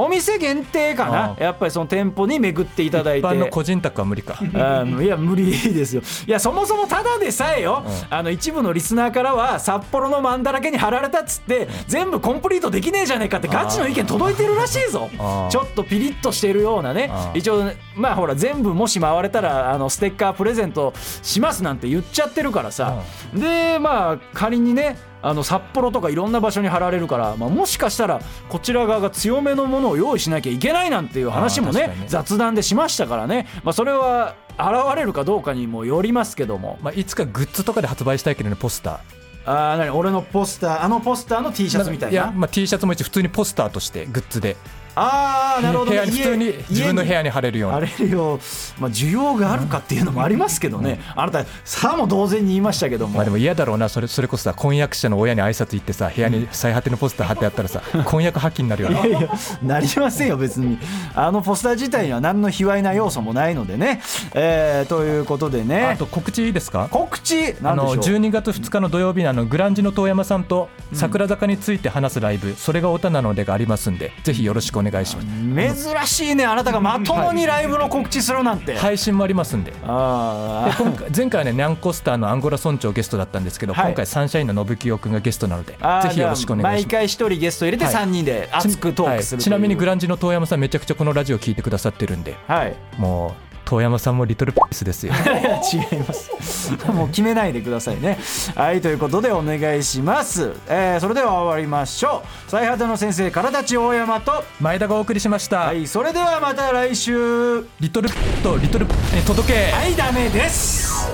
[0.00, 1.24] お店限定かあな。
[1.32, 3.26] あやっぱりその店舗に巡っていただいて。
[3.26, 4.34] 一般の個人宅は無理か。
[4.40, 6.02] あーいや無理ですよ。
[6.26, 15.10] いやそもそもただでさえよ、あの一部のリスナーからは札幌のマンだらけに貼られたっつって、全部コンプリートできねえじゃねえかってガチの意見届いてるらしいぞ。
[15.50, 17.10] ちょっとピリッとしてるようなね。
[17.34, 23.02] 一応まあほら全部もし回れたらあのステッカープレゼントしますなんて言っちゃってるからさ、
[23.34, 36.78] でまあ仮にねあの札幌とかいろんな場所に貼られるから、まあ、もしかしたらこちら側が強めのものを用意しなきゃいけないなんていう話もね雑談でしましたからね、まあ、それは現れるかどうかにもよりますけども。
[36.82, 38.98] まあ、いつかグッズとかで発売したいけどねポスター。
[39.46, 39.90] あー何？
[39.90, 42.16] 俺のポスターあのポスターの T シャツみたいな？
[42.16, 44.56] や、まあ、T シャツも一応普通にポスターとしてグッズで
[45.02, 48.40] ああなるほど、部ね、普通に自分の部屋にに貼れるようなあれよ、
[48.78, 53.88] まあ、需要があるかっていうのもありますけどね、あなたさも同然に言いましたけども、まあでも嫌だろうな。
[53.88, 59.28] それそれこそさ婚約者の親に挨拶行ってさ部屋に最果てのポスター貼ってあったらさ 婚約破棄になるよねいやいや
[59.62, 60.78] なりませんよ別に。
[61.14, 64.00] あのポスター自体には何の卑猥な要素もないのでね、
[64.34, 66.88] えーということであねと告知いいですか？
[66.90, 67.54] 告知？
[67.62, 75.84] あのなんでしょう？12月2日の土曜日にあのグランジの遠山さんと桜坂について話すライブ、それがオタなのでがありますんでぜひよろしくお願いします。
[75.84, 79.74] 珍しいねあなたがまともにライブの告知するなんて、配信もありますんで。
[79.84, 83.86] あで今回前回はねニャンコスターのアンゴラ村長ゲストだったんですけど、はい。
[83.88, 86.84] 今回サンシャインの信清君がゲストなのであぜひよろしくお願いします。
[86.86, 87.94] 毎回一人ゲスト入れてはい。
[87.94, 89.44] 3人で熱くトークするはい。
[89.44, 92.76] ちなみにグラランジの遠山さんめちゃくちゃこのラジオ聞いてくださってるんではい。
[92.96, 95.12] もう遠山さんもリトルピースですよ。
[95.24, 95.60] いや
[95.92, 96.72] 違います。
[96.92, 98.18] もう決めないでくださいね。
[98.54, 102.50] はいということでお願いします、えーそれでは終わりましょう。
[102.50, 107.64] 最果ての先生からたち大山と前田がお送りしました、はいそれではまた来週。
[107.80, 108.08] リトル
[108.42, 109.70] とリトルに届け。
[109.72, 111.08] はいダメです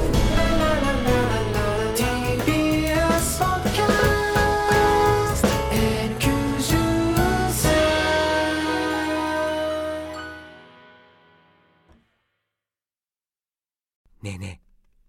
[14.26, 14.66] ねえねえ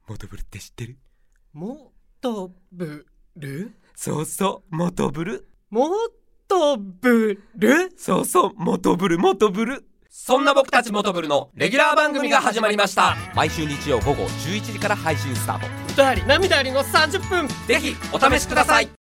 [0.07, 0.97] モトブルって知ってる？
[1.51, 1.91] も
[2.21, 5.47] とぶるそうそうモトブル。
[5.71, 5.89] も
[6.47, 9.87] とぶるそうそうモトブルモトブル。
[10.07, 13.17] そんな僕たちモトブルのレギュラー番組が始まりました。
[13.33, 15.93] 毎週日曜午後11時から配信スタート。
[15.93, 17.47] 歌あり涙ありの30分。
[17.65, 18.87] ぜひお試しください